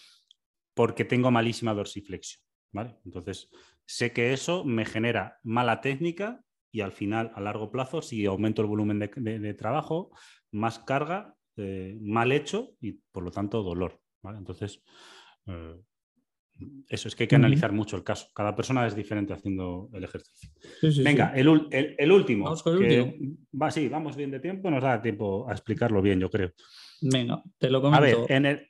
porque 0.74 1.06
tengo 1.06 1.30
malísima 1.30 1.74
dorsiflexión. 1.74 2.44
¿vale? 2.72 2.98
Entonces, 3.06 3.50
sé 3.86 4.12
que 4.12 4.34
eso 4.34 4.64
me 4.64 4.86
genera 4.86 5.38
mala 5.44 5.82
técnica 5.82 6.42
y 6.72 6.82
al 6.82 6.94
final, 6.94 7.32
a 7.36 7.42
largo 7.42 7.70
plazo, 7.70 8.02
si 8.02 8.26
aumento 8.26 8.62
el 8.62 8.68
volumen 8.70 9.00
de 9.00 9.54
trabajo, 9.54 10.12
más 10.52 10.80
carga 10.80 11.36
eh, 11.58 11.98
mal 12.02 12.32
hecho 12.32 12.76
y 12.80 12.94
por 13.12 13.24
lo 13.24 13.32
tanto 13.32 13.62
dolor. 13.62 14.00
Entonces, 14.24 14.82
eh, 15.48 15.76
eso 16.88 17.08
es 17.08 17.16
que 17.16 17.24
hay 17.24 17.28
que 17.28 17.36
analizar 17.36 17.72
mucho 17.72 17.96
el 17.96 18.04
caso. 18.04 18.28
Cada 18.34 18.56
persona 18.56 18.86
es 18.86 18.96
diferente 18.96 19.34
haciendo 19.34 19.90
el 19.94 20.04
ejercicio. 20.04 20.50
Venga, 21.04 21.34
El, 21.36 21.48
último. 21.48 22.46
Vamos 22.46 22.64
con 22.64 22.84
el 22.84 23.02
último. 23.02 23.36
Va, 23.62 23.72
sí, 23.72 23.88
vamos 23.88 24.16
bien 24.16 24.32
de 24.32 24.40
tiempo, 24.40 24.70
nos 24.70 24.84
da 24.84 25.02
tiempo 25.02 25.48
a 25.50 25.52
explicarlo 25.54 26.02
bien, 26.02 26.20
yo 26.20 26.30
creo. 26.30 26.52
Venga, 27.02 27.42
te 27.58 27.70
lo 27.70 27.82
comento. 27.82 27.98
A 27.98 28.06
ver, 28.06 28.18
en 28.30 28.46
el, 28.46 28.68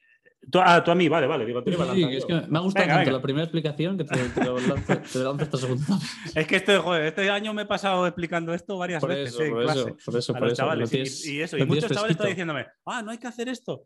Tú, 0.49 0.59
ah, 0.59 0.83
tú 0.83 0.89
a 0.89 0.95
mí, 0.95 1.07
vale, 1.07 1.27
vale. 1.27 1.45
Digo, 1.45 1.61
sí, 1.93 2.03
es 2.03 2.25
que 2.25 2.33
me 2.33 2.57
ha 2.57 2.61
gustado 2.61 2.87
tanto 2.87 3.11
la 3.11 3.21
primera 3.21 3.43
explicación 3.43 3.95
que 3.95 4.05
te, 4.05 4.43
lo 4.43 4.59
lanzo, 4.59 4.93
esta 4.93 5.57
segunda. 5.57 5.85
Es 6.35 6.47
que 6.47 6.55
este, 6.55 6.77
joder, 6.77 7.03
este 7.03 7.29
año 7.29 7.53
me 7.53 7.61
he 7.61 7.65
pasado 7.65 8.07
explicando 8.07 8.51
esto 8.51 8.77
varias 8.77 9.05
veces 9.05 9.39
en 9.39 9.51
por 9.51 9.63
clase. 9.63 9.79
Eso, 9.79 9.97
por 10.03 10.17
eso, 10.17 10.33
por 10.33 10.47
eso. 10.47 10.55
Chavales, 10.55 11.25
y, 11.25 11.41
eso. 11.41 11.57
Y 11.59 11.65
muchos 11.65 11.91
chavales 11.91 12.15
están 12.15 12.29
diciéndome, 12.29 12.65
ah, 12.85 13.03
no 13.03 13.11
hay 13.11 13.19
que 13.19 13.27
hacer 13.27 13.49
esto. 13.49 13.83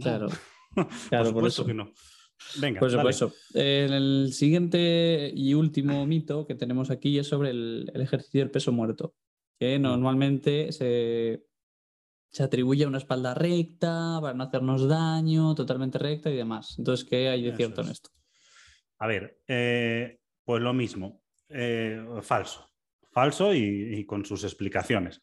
Claro. 0.00 0.28
claro, 1.08 1.24
por 1.24 1.26
supuesto 1.26 1.64
que 1.64 1.74
no. 1.74 1.92
Venga, 2.60 2.80
pues 2.80 2.94
por 2.94 3.10
eso. 3.10 3.32
el 3.54 4.32
siguiente 4.32 5.32
y 5.34 5.54
último 5.54 6.06
mito 6.06 6.46
que 6.46 6.54
tenemos 6.54 6.90
aquí 6.90 7.18
es 7.18 7.26
sobre 7.28 7.50
el, 7.50 7.90
el 7.94 8.00
ejercicio 8.00 8.40
del 8.40 8.50
peso 8.50 8.72
muerto, 8.72 9.14
que 9.58 9.78
mm. 9.78 9.82
normalmente 9.82 10.72
se 10.72 11.44
se 12.34 12.42
atribuye 12.42 12.82
a 12.82 12.88
una 12.88 12.98
espalda 12.98 13.32
recta 13.32 14.18
para 14.20 14.34
no 14.34 14.42
hacernos 14.42 14.88
daño, 14.88 15.54
totalmente 15.54 15.98
recta 15.98 16.30
y 16.30 16.36
demás. 16.36 16.74
Entonces, 16.78 17.06
¿qué 17.08 17.28
hay 17.28 17.42
de 17.44 17.54
cierto 17.54 17.82
en 17.82 17.90
esto? 17.90 18.10
A 18.98 19.06
ver, 19.06 19.38
eh, 19.46 20.18
pues 20.42 20.60
lo 20.60 20.74
mismo, 20.74 21.22
eh, 21.48 22.04
falso, 22.22 22.72
falso 23.12 23.54
y, 23.54 24.04
con 24.04 24.24
sus 24.24 24.42
explicaciones. 24.42 25.22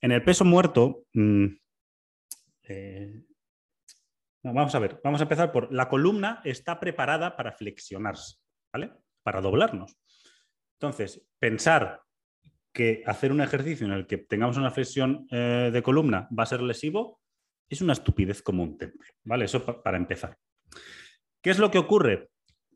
En 0.00 0.12
el 0.12 0.24
peso 0.24 0.46
muerto, 0.46 1.04
mm, 1.12 1.46
eh, 2.68 3.22
vamos 4.52 4.74
a 4.74 4.78
ver, 4.78 5.00
vamos 5.02 5.20
a 5.20 5.24
empezar 5.24 5.52
por 5.52 5.72
la 5.72 5.88
columna 5.88 6.40
está 6.44 6.78
preparada 6.80 7.36
para 7.36 7.52
flexionarse, 7.52 8.36
¿vale? 8.72 8.92
Para 9.22 9.40
doblarnos. 9.40 9.96
Entonces, 10.78 11.26
pensar 11.38 12.02
que 12.72 13.02
hacer 13.06 13.32
un 13.32 13.40
ejercicio 13.40 13.86
en 13.86 13.92
el 13.92 14.06
que 14.06 14.18
tengamos 14.18 14.56
una 14.58 14.70
flexión 14.70 15.26
eh, 15.30 15.70
de 15.72 15.82
columna 15.82 16.28
va 16.36 16.42
a 16.42 16.46
ser 16.46 16.60
lesivo 16.60 17.20
es 17.68 17.80
una 17.80 17.94
estupidez 17.94 18.42
como 18.42 18.62
un 18.62 18.78
temple, 18.78 19.08
¿vale? 19.24 19.46
Eso 19.46 19.64
para 19.82 19.96
empezar. 19.96 20.36
¿Qué 21.42 21.50
es 21.50 21.58
lo 21.58 21.70
que 21.70 21.78
ocurre? 21.78 22.28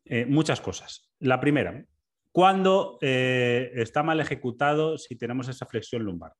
Eh, 0.05 0.27
muchas 0.27 0.61
cosas. 0.61 1.13
La 1.21 1.39
primera, 1.39 1.85
cuando 2.33 2.99
eh, 3.01 3.71
está 3.75 4.03
mal 4.03 4.21
ejecutado 4.21 4.99
si 4.99 5.17
tenemos 5.17 5.49
esa 5.49 5.67
flexión 5.67 6.03
lumbar? 6.03 6.33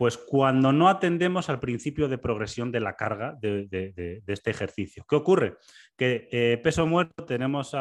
Pues 0.00 0.16
cuando 0.16 0.72
no 0.72 0.88
atendemos 0.88 1.50
al 1.50 1.60
principio 1.60 2.08
de 2.08 2.16
progresión 2.16 2.72
de 2.72 2.80
la 2.80 2.96
carga 2.96 3.36
de, 3.38 4.22
este 4.26 4.50
ejercicio. 4.50 5.04
¿Qué 5.06 5.14
ocurre? 5.14 5.58
Que 5.94 6.26
eh, 6.32 6.58
peso 6.64 6.86
muerto 6.86 7.26
tenemos 7.26 7.76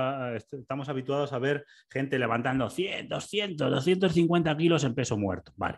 estamos 0.52 0.90
habituados 0.90 1.32
a 1.32 1.40
ver 1.40 1.66
gente 1.90 2.20
levantando 2.20 2.70
100, 2.70 3.08
200, 3.08 3.72
250 3.72 4.58
kilos 4.58 4.84
en 4.84 4.96
peso 4.96 5.18
muerto. 5.18 5.54
Vale. 5.56 5.78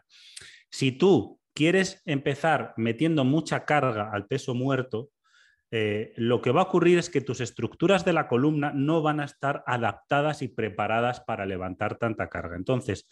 Si 0.71 0.93
tú 0.93 1.39
quieres 1.53 2.01
empezar 2.05 2.73
metiendo 2.75 3.23
mucha 3.23 3.63
carga 3.63 4.09
al 4.11 4.25
peso 4.25 4.55
muerto, 4.55 5.11
eh, 5.69 6.11
lo 6.15 6.41
que 6.41 6.49
va 6.49 6.61
a 6.61 6.63
ocurrir 6.63 6.97
es 6.97 7.11
que 7.11 7.21
tus 7.21 7.39
estructuras 7.39 8.03
de 8.03 8.13
la 8.13 8.27
columna 8.27 8.71
no 8.73 9.03
van 9.03 9.19
a 9.19 9.25
estar 9.25 9.63
adaptadas 9.67 10.41
y 10.41 10.47
preparadas 10.47 11.19
para 11.19 11.45
levantar 11.45 11.99
tanta 11.99 12.29
carga. 12.29 12.55
Entonces, 12.55 13.07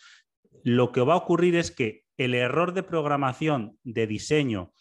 lo 0.64 0.92
que 0.92 1.02
va 1.02 1.14
a 1.14 1.18
ocurrir 1.18 1.56
es 1.56 1.70
que 1.70 2.09
el 2.20 2.36
error 2.36 2.74
de 2.74 2.84
programación, 2.84 3.80
de 3.84 4.06
diseño 4.06 4.74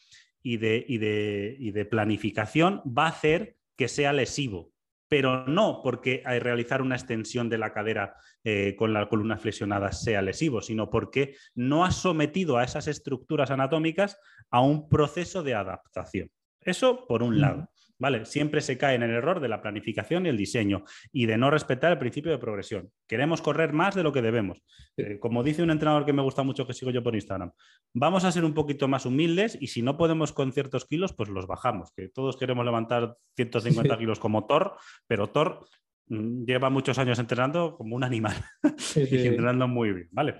y 0.42 0.56
de, 0.56 1.88
planificación 1.88 2.82
va 2.84 3.06
a 3.06 3.10
hacer 3.10 3.56
que 3.76 3.86
sea 3.86 4.12
lesivo, 4.12 4.72
pero 5.08 5.46
no 5.46 5.80
porque 5.84 6.22
al 6.24 6.40
realizar 6.40 6.82
una 6.82 6.96
extensión 6.96 7.48
de 7.48 7.58
la 7.58 7.72
cadera 7.72 8.16
eh, 8.42 8.74
con 8.76 8.92
la 8.92 9.08
columna 9.08 9.38
flexionada 9.38 9.92
sea 9.92 10.20
lesivo, 10.20 10.60
sino 10.60 10.90
porque 10.90 11.36
no 11.54 11.84
has 11.84 11.94
sometido 11.94 12.58
a 12.58 12.64
esas 12.64 12.88
estructuras 12.88 13.52
anatómicas 13.52 14.18
a 14.50 14.60
un 14.60 14.88
proceso 14.88 15.44
de 15.44 15.54
adaptación. 15.54 16.30
Eso 16.60 17.06
por 17.06 17.22
un 17.22 17.40
lado. 17.40 17.70
¿Vale? 18.00 18.24
Siempre 18.24 18.60
se 18.60 18.78
cae 18.78 18.94
en 18.94 19.02
el 19.02 19.10
error 19.10 19.40
de 19.40 19.48
la 19.48 19.60
planificación 19.60 20.24
y 20.24 20.28
el 20.28 20.36
diseño 20.36 20.84
y 21.12 21.26
de 21.26 21.36
no 21.36 21.50
respetar 21.50 21.90
el 21.92 21.98
principio 21.98 22.30
de 22.30 22.38
progresión. 22.38 22.90
Queremos 23.08 23.42
correr 23.42 23.72
más 23.72 23.94
de 23.96 24.04
lo 24.04 24.12
que 24.12 24.22
debemos. 24.22 24.62
Eh, 24.96 25.18
como 25.18 25.42
dice 25.42 25.62
un 25.62 25.70
entrenador 25.70 26.06
que 26.06 26.12
me 26.12 26.22
gusta 26.22 26.44
mucho 26.44 26.66
que 26.66 26.74
sigo 26.74 26.92
yo 26.92 27.02
por 27.02 27.14
Instagram, 27.14 27.50
vamos 27.94 28.24
a 28.24 28.30
ser 28.30 28.44
un 28.44 28.54
poquito 28.54 28.86
más 28.86 29.04
humildes 29.04 29.58
y 29.60 29.66
si 29.66 29.82
no 29.82 29.96
podemos 29.96 30.32
con 30.32 30.52
ciertos 30.52 30.84
kilos, 30.84 31.12
pues 31.12 31.28
los 31.28 31.46
bajamos. 31.46 31.90
Que 31.92 32.08
todos 32.08 32.36
queremos 32.36 32.64
levantar 32.64 33.16
150 33.36 33.98
kilos 33.98 34.20
como 34.20 34.46
Thor, 34.46 34.76
pero 35.08 35.28
Thor 35.28 35.66
mm, 36.06 36.44
lleva 36.44 36.70
muchos 36.70 36.98
años 36.98 37.18
entrenando 37.18 37.76
como 37.76 37.96
un 37.96 38.04
animal 38.04 38.36
y 38.94 39.26
entrenando 39.26 39.66
muy 39.66 39.92
bien, 39.92 40.08
¿vale? 40.12 40.36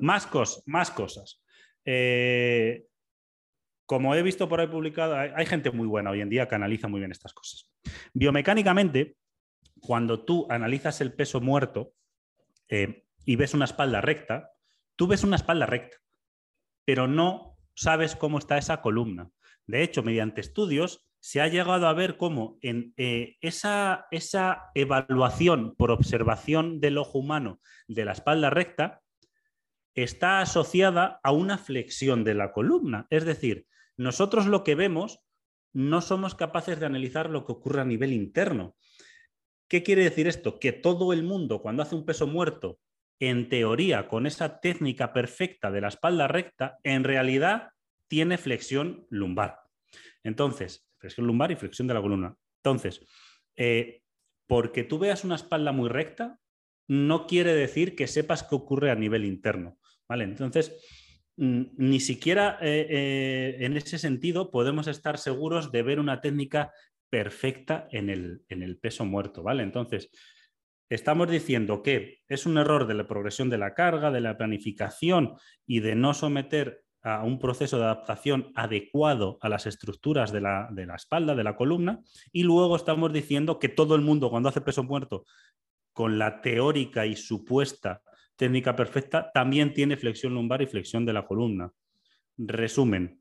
Más, 0.00 0.28
más 0.66 0.90
cosas. 0.90 1.42
Eh, 1.84 2.84
como 3.90 4.14
he 4.14 4.22
visto 4.22 4.48
por 4.48 4.60
ahí 4.60 4.68
publicado, 4.68 5.16
hay, 5.16 5.46
gente 5.46 5.72
muy 5.72 5.88
buena 5.88 6.12
hoy 6.12 6.20
en 6.20 6.28
día 6.28 6.46
que 6.46 6.54
analiza 6.54 6.86
muy 6.86 7.00
bien 7.00 7.10
estas 7.10 7.34
cosas. 7.34 7.68
Biomecánicamente, 8.14 9.16
cuando 9.80 10.24
tú 10.24 10.46
analizas 10.48 11.00
el 11.00 11.12
peso 11.12 11.40
muerto 11.40 11.92
eh, 12.68 13.02
y 13.24 13.34
ves 13.34 13.52
una 13.52 13.64
espalda 13.64 14.00
recta, 14.00 14.52
tú 14.94 15.08
ves 15.08 15.24
una 15.24 15.34
espalda 15.34 15.66
recta, 15.66 15.96
pero 16.84 17.08
no 17.08 17.58
sabes 17.74 18.14
cómo 18.14 18.38
está 18.38 18.58
esa 18.58 18.80
columna. 18.80 19.28
De 19.66 19.82
hecho, 19.82 20.04
mediante 20.04 20.40
estudios 20.40 21.10
se 21.18 21.40
ha 21.40 21.48
llegado 21.48 21.88
a 21.88 21.92
ver 21.92 22.16
cómo 22.16 22.58
en 22.62 22.94
eh, 22.96 23.38
esa, 23.40 24.06
esa 24.12 24.70
evaluación 24.76 25.74
por 25.74 25.90
observación 25.90 26.78
del 26.78 26.96
ojo 26.96 27.18
humano 27.18 27.60
de 27.88 28.04
la 28.04 28.12
espalda 28.12 28.50
recta 28.50 29.02
está 29.96 30.40
asociada 30.42 31.18
a 31.24 31.32
una 31.32 31.58
flexión 31.58 32.22
de 32.22 32.34
la 32.34 32.52
columna. 32.52 33.08
Es 33.10 33.24
decir, 33.24 33.66
nosotros 33.96 34.46
lo 34.46 34.64
que 34.64 34.74
vemos 34.74 35.20
no 35.72 36.00
somos 36.00 36.34
capaces 36.34 36.80
de 36.80 36.86
analizar 36.86 37.30
lo 37.30 37.44
que 37.44 37.52
ocurre 37.52 37.80
a 37.80 37.84
nivel 37.84 38.12
interno. 38.12 38.76
¿Qué 39.68 39.82
quiere 39.82 40.02
decir 40.02 40.26
esto? 40.26 40.58
Que 40.58 40.72
todo 40.72 41.12
el 41.12 41.22
mundo 41.22 41.62
cuando 41.62 41.82
hace 41.82 41.94
un 41.94 42.04
peso 42.04 42.26
muerto, 42.26 42.80
en 43.20 43.48
teoría, 43.48 44.08
con 44.08 44.26
esa 44.26 44.60
técnica 44.60 45.12
perfecta 45.12 45.70
de 45.70 45.80
la 45.80 45.88
espalda 45.88 46.26
recta, 46.26 46.78
en 46.82 47.04
realidad 47.04 47.68
tiene 48.08 48.38
flexión 48.38 49.06
lumbar. 49.10 49.60
Entonces, 50.24 50.88
flexión 50.98 51.26
lumbar 51.26 51.52
y 51.52 51.56
flexión 51.56 51.86
de 51.86 51.94
la 51.94 52.02
columna. 52.02 52.34
Entonces, 52.56 53.06
eh, 53.56 54.02
porque 54.46 54.82
tú 54.82 54.98
veas 54.98 55.22
una 55.22 55.36
espalda 55.36 55.70
muy 55.70 55.88
recta, 55.88 56.38
no 56.88 57.26
quiere 57.26 57.54
decir 57.54 57.94
que 57.94 58.08
sepas 58.08 58.42
qué 58.42 58.56
ocurre 58.56 58.90
a 58.90 58.96
nivel 58.96 59.24
interno. 59.24 59.78
¿vale? 60.10 60.24
Entonces, 60.24 60.74
ni 61.40 62.00
siquiera 62.00 62.58
eh, 62.60 62.86
eh, 62.90 63.56
en 63.60 63.74
ese 63.76 63.98
sentido 63.98 64.50
podemos 64.50 64.86
estar 64.88 65.16
seguros 65.16 65.72
de 65.72 65.82
ver 65.82 65.98
una 65.98 66.20
técnica 66.20 66.70
perfecta 67.08 67.88
en 67.90 68.10
el, 68.10 68.42
en 68.48 68.62
el 68.62 68.78
peso 68.78 69.06
muerto. 69.06 69.42
¿vale? 69.42 69.62
Entonces, 69.62 70.10
estamos 70.90 71.30
diciendo 71.30 71.82
que 71.82 72.18
es 72.28 72.44
un 72.44 72.58
error 72.58 72.86
de 72.86 72.92
la 72.92 73.06
progresión 73.06 73.48
de 73.48 73.56
la 73.56 73.72
carga, 73.72 74.10
de 74.10 74.20
la 74.20 74.36
planificación 74.36 75.34
y 75.66 75.80
de 75.80 75.94
no 75.94 76.12
someter 76.12 76.84
a 77.02 77.24
un 77.24 77.38
proceso 77.38 77.78
de 77.78 77.84
adaptación 77.84 78.52
adecuado 78.54 79.38
a 79.40 79.48
las 79.48 79.66
estructuras 79.66 80.32
de 80.32 80.42
la, 80.42 80.68
espalda, 80.94 81.34
de 81.34 81.44
la 81.44 81.56
columna, 81.56 82.00
y 82.32 82.42
luego 82.42 82.76
estamos 82.76 83.14
diciendo 83.14 83.58
que 83.58 83.70
todo 83.70 83.94
el 83.94 84.02
mundo 84.02 84.28
cuando 84.28 84.50
hace 84.50 84.60
peso 84.60 84.82
muerto 84.82 85.24
con 85.94 86.18
la 86.18 86.42
teórica 86.42 87.06
y 87.06 87.16
supuesta 87.16 88.02
técnica 88.40 88.74
perfecta, 88.74 89.30
también 89.34 89.74
tiene 89.74 89.98
flexión 89.98 90.32
lumbar 90.32 90.62
y 90.62 90.66
flexión 90.66 91.04
de 91.04 91.12
la 91.12 91.26
columna. 91.26 91.70
Resumen. 92.38 93.20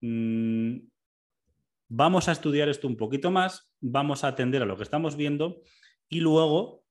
Mm, 0.00 0.78
vamos 1.88 2.28
a 2.28 2.32
estudiar 2.32 2.68
esto 2.68 2.88
un 2.88 2.96
poquito 2.96 3.30
más, 3.30 3.70
vamos 3.80 4.24
a 4.24 4.28
atender 4.28 4.62
a 4.62 4.66
lo 4.66 4.76
que 4.76 4.82
estamos 4.82 5.16
viendo 5.16 5.62
y 6.08 6.18
luego 6.18 6.82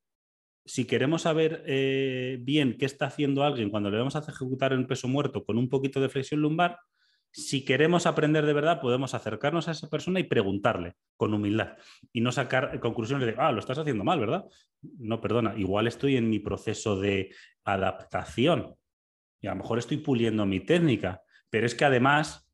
si 0.63 0.85
queremos 0.85 1.23
saber 1.23 1.61
eh, 1.67 2.37
bien 2.39 2.77
qué 2.77 2.85
está 2.85 3.07
haciendo 3.07 3.43
alguien 3.43 3.69
cuando 3.69 3.91
le 3.91 3.97
vamos 3.97 4.15
a 4.15 4.19
ejecutar 4.19 4.71
en 4.71 4.87
peso 4.87 5.09
muerto 5.09 5.43
con 5.43 5.57
un 5.57 5.67
poquito 5.67 5.99
de 5.99 6.07
flexión 6.07 6.39
lumbar, 6.39 6.79
si 7.35 7.65
queremos 7.65 8.05
aprender 8.05 8.45
de 8.45 8.53
verdad, 8.53 8.79
podemos 8.79 9.15
acercarnos 9.15 9.67
a 9.67 9.71
esa 9.71 9.89
persona 9.89 10.19
y 10.19 10.23
preguntarle 10.23 10.93
con 11.17 11.33
humildad 11.33 11.77
y 12.11 12.21
no 12.21 12.31
sacar 12.31 12.79
conclusiones 12.79 13.25
de, 13.25 13.35
ah, 13.39 13.51
lo 13.51 13.59
estás 13.59 13.79
haciendo 13.79 14.03
mal, 14.03 14.19
¿verdad? 14.19 14.45
No, 14.99 15.19
perdona, 15.19 15.55
igual 15.57 15.87
estoy 15.87 16.15
en 16.15 16.29
mi 16.29 16.37
proceso 16.37 16.99
de 16.99 17.33
adaptación 17.63 18.75
y 19.41 19.47
a 19.47 19.51
lo 19.51 19.57
mejor 19.57 19.79
estoy 19.79 19.97
puliendo 19.97 20.45
mi 20.45 20.59
técnica, 20.59 21.23
pero 21.49 21.65
es 21.65 21.73
que 21.73 21.85
además 21.85 22.47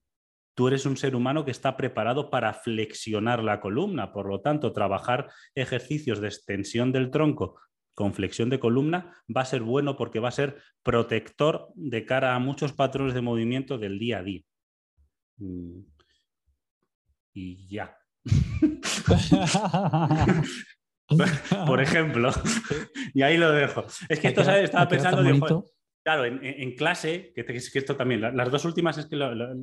tú 0.55 0.69
eres 0.69 0.85
un 0.85 0.95
ser 0.95 1.13
humano 1.13 1.43
que 1.43 1.51
está 1.51 1.75
preparado 1.75 2.29
para 2.29 2.53
flexionar 2.53 3.43
la 3.43 3.59
columna, 3.59 4.13
por 4.13 4.29
lo 4.29 4.39
tanto, 4.39 4.71
trabajar 4.71 5.29
ejercicios 5.55 6.21
de 6.21 6.29
extensión 6.29 6.93
del 6.93 7.11
tronco 7.11 7.59
con 7.93 8.13
flexión 8.13 8.49
de 8.49 8.61
columna 8.61 9.13
va 9.35 9.41
a 9.41 9.45
ser 9.45 9.61
bueno 9.61 9.97
porque 9.97 10.19
va 10.19 10.29
a 10.29 10.31
ser 10.31 10.61
protector 10.83 11.67
de 11.75 12.05
cara 12.05 12.33
a 12.33 12.39
muchos 12.39 12.71
patrones 12.71 13.13
de 13.13 13.19
movimiento 13.19 13.77
del 13.77 13.99
día 13.99 14.19
a 14.19 14.23
día. 14.23 14.43
Mm. 15.39 15.79
Y 17.33 17.67
ya. 17.67 17.97
Por 21.65 21.81
ejemplo, 21.81 22.29
y 23.13 23.21
ahí 23.23 23.37
lo 23.37 23.51
dejo. 23.51 23.83
Es 24.07 24.19
que 24.19 24.27
esto 24.27 24.41
estaba 24.41 24.87
pensando, 24.87 25.65
claro, 26.03 26.25
en, 26.25 26.75
clase, 26.75 27.33
que, 27.33 27.43
que, 27.45 27.55
esto 27.55 27.95
también, 27.95 28.21
las 28.21 28.51
dos 28.51 28.63
últimas 28.65 28.99
es 28.99 29.07
que 29.07 29.17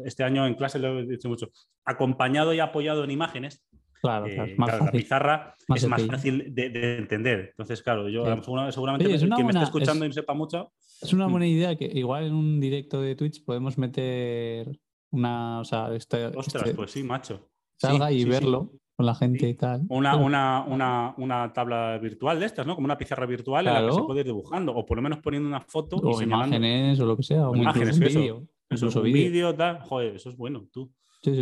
este 0.04 0.24
año 0.24 0.44
en 0.46 0.54
clase 0.54 0.80
lo 0.80 0.98
he 0.98 1.06
dicho 1.06 1.28
mucho, 1.28 1.50
acompañado 1.84 2.52
y 2.52 2.58
apoyado 2.58 3.04
en 3.04 3.12
imágenes, 3.12 3.64
Claro, 4.00 4.26
eh, 4.26 4.54
la 4.56 4.92
pizarra 4.92 5.54
es 5.74 5.88
más 5.88 6.06
fácil 6.06 6.54
de, 6.54 6.98
entender. 6.98 7.48
Entonces, 7.50 7.82
claro, 7.82 8.08
yo 8.08 8.24
seguramente 8.70 9.06
quien 9.06 9.46
me 9.46 9.52
esté 9.52 9.64
escuchando 9.64 10.04
y 10.04 10.12
sepa 10.12 10.34
mucho. 10.34 10.72
Es 11.00 11.12
una 11.12 11.26
buena 11.26 11.46
mm. 11.46 11.50
idea 11.50 11.76
que 11.76 11.86
igual 11.86 12.24
en 12.24 12.34
un 12.34 12.60
directo 12.60 13.00
de 13.00 13.16
Twitch 13.16 13.44
podemos 13.44 13.78
meter 13.78 14.78
una. 15.10 15.60
O 15.60 15.64
sea, 15.64 15.94
este, 15.94 16.26
Ostras, 16.26 16.64
este 16.64 16.74
pues 16.74 16.90
sí, 16.90 17.02
macho. 17.02 17.48
Salga 17.76 18.10
y 18.10 18.24
verlo 18.24 18.72
con 18.96 19.04
la 19.04 19.14
gente 19.14 19.48
y 19.48 19.54
tal. 19.54 19.84
Una, 19.88 20.16
una, 20.16 21.14
una, 21.18 21.52
tabla 21.52 21.98
virtual 21.98 22.40
de 22.40 22.46
estas, 22.46 22.66
¿no? 22.66 22.74
Como 22.74 22.86
una 22.86 22.96
pizarra 22.96 23.26
virtual 23.26 23.66
en 23.66 23.74
la 23.74 23.86
que 23.86 23.92
se 23.92 24.02
puede 24.02 24.20
ir 24.20 24.26
dibujando, 24.26 24.74
o 24.74 24.86
por 24.86 24.96
lo 24.96 25.02
menos 25.02 25.18
poniendo 25.18 25.48
una 25.48 25.60
foto 25.60 25.96
o 25.96 26.22
imágenes 26.22 26.98
o 27.00 27.04
lo 27.04 27.16
que 27.16 27.22
sea, 27.22 27.48
o, 27.48 27.54
imágenes, 27.54 27.98
un 27.98 28.04
vídeo. 28.06 28.48
Eso, 28.70 28.86
un 28.86 29.04
vídeo, 29.04 29.54
tal. 29.54 29.80
Joder, 29.82 30.16
eso 30.16 30.30
es 30.30 30.36
bueno, 30.36 30.66
tú. 30.72 30.90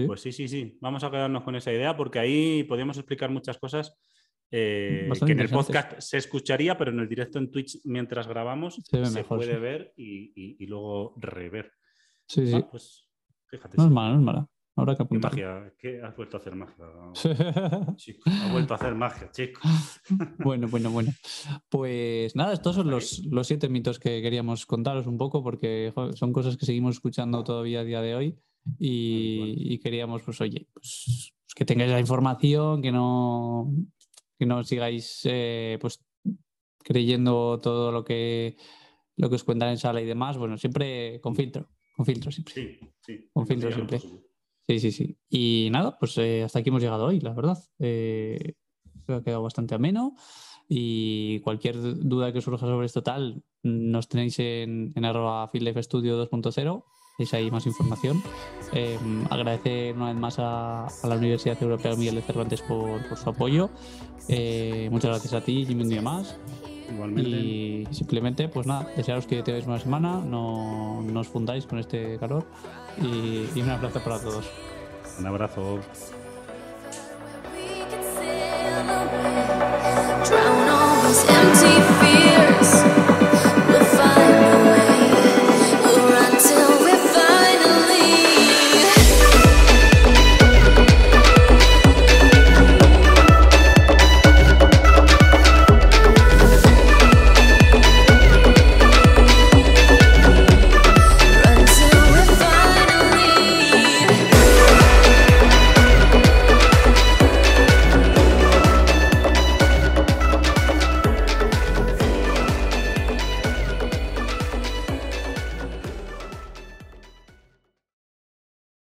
Pues 0.07 0.21
sí, 0.21 0.33
sí, 0.33 0.49
sí. 0.49 0.79
Vamos 0.81 1.05
a 1.05 1.11
quedarnos 1.11 1.43
con 1.43 1.55
esa 1.57 1.73
idea 1.73 1.97
porque 1.97 2.19
ahí 2.19 2.65
podemos 2.65 2.97
explicar 2.97 3.31
muchas 3.31 3.59
cosas 3.59 3.95
eh, 4.51 5.11
que 5.25 5.33
en 5.33 5.41
el 5.41 5.49
podcast 5.49 5.99
se 6.01 6.17
escucharía, 6.17 6.77
pero 6.77 6.91
en 6.91 7.01
el 7.01 7.09
directo 7.09 7.39
en 7.39 7.51
Twitch 7.51 7.81
mientras 7.85 8.27
grabamos 8.27 8.81
se, 8.83 9.25
puede 9.25 9.59
ver 9.59 9.93
y, 9.97 10.67
luego 10.67 11.15
rever. 11.19 11.73
Sí, 12.27 12.47
sí. 12.47 12.65
pues 12.71 13.04
fíjate. 13.57 13.77
No 13.77 13.85
es 13.85 13.91
mala, 13.91 14.13
no 14.13 14.19
es 14.19 14.25
mala. 14.25 14.49
Ahora 14.77 14.97
que 14.97 15.03
apuntar. 15.05 15.31
Magia, 15.31 15.73
¿qué 15.79 16.03
has 16.03 16.17
vuelto 16.17 16.37
a 16.37 16.41
hacer 16.41 16.57
magia? 16.57 16.85
chico, 17.97 18.29
has 18.29 18.53
vuelto 18.53 18.75
a 18.75 18.77
hacer 18.77 18.95
magia, 18.95 19.31
chico. 19.31 19.61
bueno, 20.39 20.67
bueno, 20.69 20.91
bueno. 20.91 21.13
Pues 21.69 22.35
nada, 22.35 22.53
estos 22.53 22.75
son 22.75 22.91
los, 22.91 23.25
los 23.27 23.47
siete 23.47 23.69
mitos 23.69 24.01
que 24.01 24.21
queríamos 24.21 24.67
contaros 24.67 25.07
un 25.07 25.17
poco 25.17 25.45
porque 25.45 25.93
son 26.15 26.33
cosas 26.33 26.57
que 26.57 26.67
seguimos 26.67 26.97
escuchando 26.97 27.45
todavía 27.45 27.81
a 27.81 27.85
día 27.85 28.01
de 28.01 28.17
hoy 28.17 28.39
y, 28.79 29.79
queríamos, 29.79 30.23
pues 30.23 30.41
oye, 30.41 30.67
pues, 30.73 31.33
pues, 31.45 31.55
que 31.55 31.65
tengáis 31.65 31.93
la 31.93 32.01
información, 32.01 32.83
que 32.83 32.91
no, 32.91 33.73
que 34.39 34.47
no 34.47 34.65
sigáis 34.65 35.21
eh, 35.25 35.79
pues 35.81 36.05
creyendo 36.79 37.61
todo 37.61 37.93
lo 37.93 38.05
que, 38.05 38.57
lo 39.17 39.29
que 39.29 39.37
os 39.37 39.45
cuentan 39.45 39.71
en 39.71 39.79
sala 39.79 40.01
y 40.01 40.07
demás. 40.07 40.37
Bueno, 40.37 40.59
siempre 40.59 41.21
con 41.21 41.37
filtro, 41.37 41.69
con 41.95 42.07
filtro 42.07 42.31
siempre. 42.31 42.55
Sí, 42.55 42.79
sí. 43.01 43.31
Con 43.33 43.47
filtro 43.47 43.73
siempre. 43.73 44.01
Sí, 44.01 44.81
sí, 44.81 44.93
sí. 44.93 45.19
Y 45.29 45.69
nada, 45.71 45.99
pues 45.99 46.17
eh, 46.19 46.43
hasta 46.43 46.59
aquí 46.59 46.71
hemos 46.71 46.83
llegado 46.83 47.07
hoy, 47.07 47.21
la 47.21 47.33
verdad. 47.33 47.59
Eh, 47.79 48.55
ha 49.09 49.23
quedado 49.23 49.43
bastante 49.43 49.75
ameno. 49.75 50.17
Y 50.69 51.41
cualquier 51.41 51.77
duda 51.81 52.33
que 52.33 52.41
surja 52.41 52.67
sobre 52.67 52.87
esto 52.87 53.03
tal, 53.03 53.43
nos 53.63 54.09
tenéis 54.09 54.39
en, 54.39 54.93
en 54.95 55.05
arroba 55.05 55.51
Studio 55.53 56.27
2.0 56.31 56.85
tenéis 57.17 57.35
ahí 57.35 57.51
más 57.51 57.67
información. 57.67 58.23
Eh, 58.73 58.99
agradecer 59.31 59.95
una 59.95 60.07
vez 60.07 60.17
más 60.17 60.37
a, 60.39 60.89
la 61.05 61.17
Universidad 61.17 61.61
Europea 61.63 61.95
Miguel 61.97 62.17
de 62.17 62.23
Cervantes 62.23 62.63
por, 62.63 63.01
su 63.17 63.29
apoyo. 63.29 63.71
Eh, 64.29 64.89
muchas 64.91 65.11
gracias 65.11 65.33
a 65.35 65.41
ti, 65.41 65.65
Jimmy, 65.67 65.83
un 65.83 65.89
día 65.91 66.03
más. 66.03 66.37
Igualmente. 66.93 67.31
Y 67.31 67.89
simplemente, 67.91 68.49
pues 68.49 68.67
nada, 68.67 68.89
desearos 68.97 69.27
que 69.27 69.43
tengáis 69.43 69.67
una 69.67 69.79
semana, 69.79 70.21
no, 70.21 71.03
no 71.03 71.21
os 71.21 71.29
fundáis 71.29 71.67
con 71.67 71.79
este 71.79 72.19
calor 72.19 72.45
y, 73.01 73.47
y 73.55 73.63
un 73.63 73.71
abrazo 73.71 74.01
para 74.01 74.21
todos. 74.21 74.47
Un 75.19 75.27
abrazo. 75.27 75.81